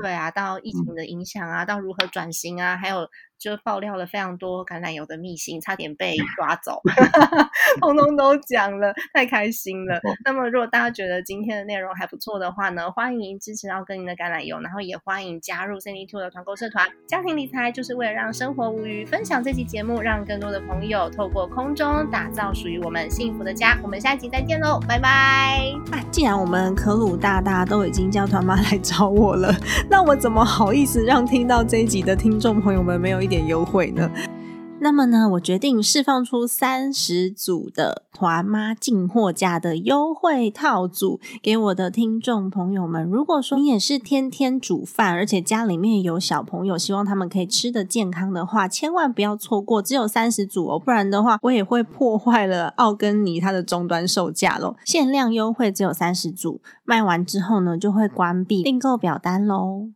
[0.00, 3.08] 对啊，到疫情的影响啊，到如何转型啊，还有。
[3.40, 6.82] 就爆料了非常多橄榄油的秘辛，差点被 抓走，
[7.80, 9.98] 通通都讲了，太开心了。
[10.24, 16.86] 那么，如果大家觉得今天的内容还不错的话呢，欢迎支持奥根尼的橄榄油，然后也欢迎加入 c n Two 的团购社团。
[17.06, 23.78] 家庭理财就是为了让生活无虞，分享这期节目，让更多的朋友透过空中打造属于我们幸福的家。
[23.82, 25.72] 我们下集再见喽，拜拜！
[26.10, 29.50] 既然我们可鲁大大都已经叫团妈来找我了，
[29.88, 33.29] 那我怎么好意思让听到这一集的听众朋友们没有一？
[33.30, 34.10] 点优惠呢？
[34.82, 43.04] 那么呢，我决定释放出三十组的团妈进货价的优惠套组给我的听众朋友们。
[43.04, 54.74] 如果说你也是天天煮饭，而且家里面有小朋友，希望他们可以吃的健康的话，千万不要错过，只有三十组哦，不然的话我也会破坏了奥根尼它的终端售价喽。
[54.86, 59.90] 限量优惠只有三十组，卖完之后呢就会关闭订购表单喽。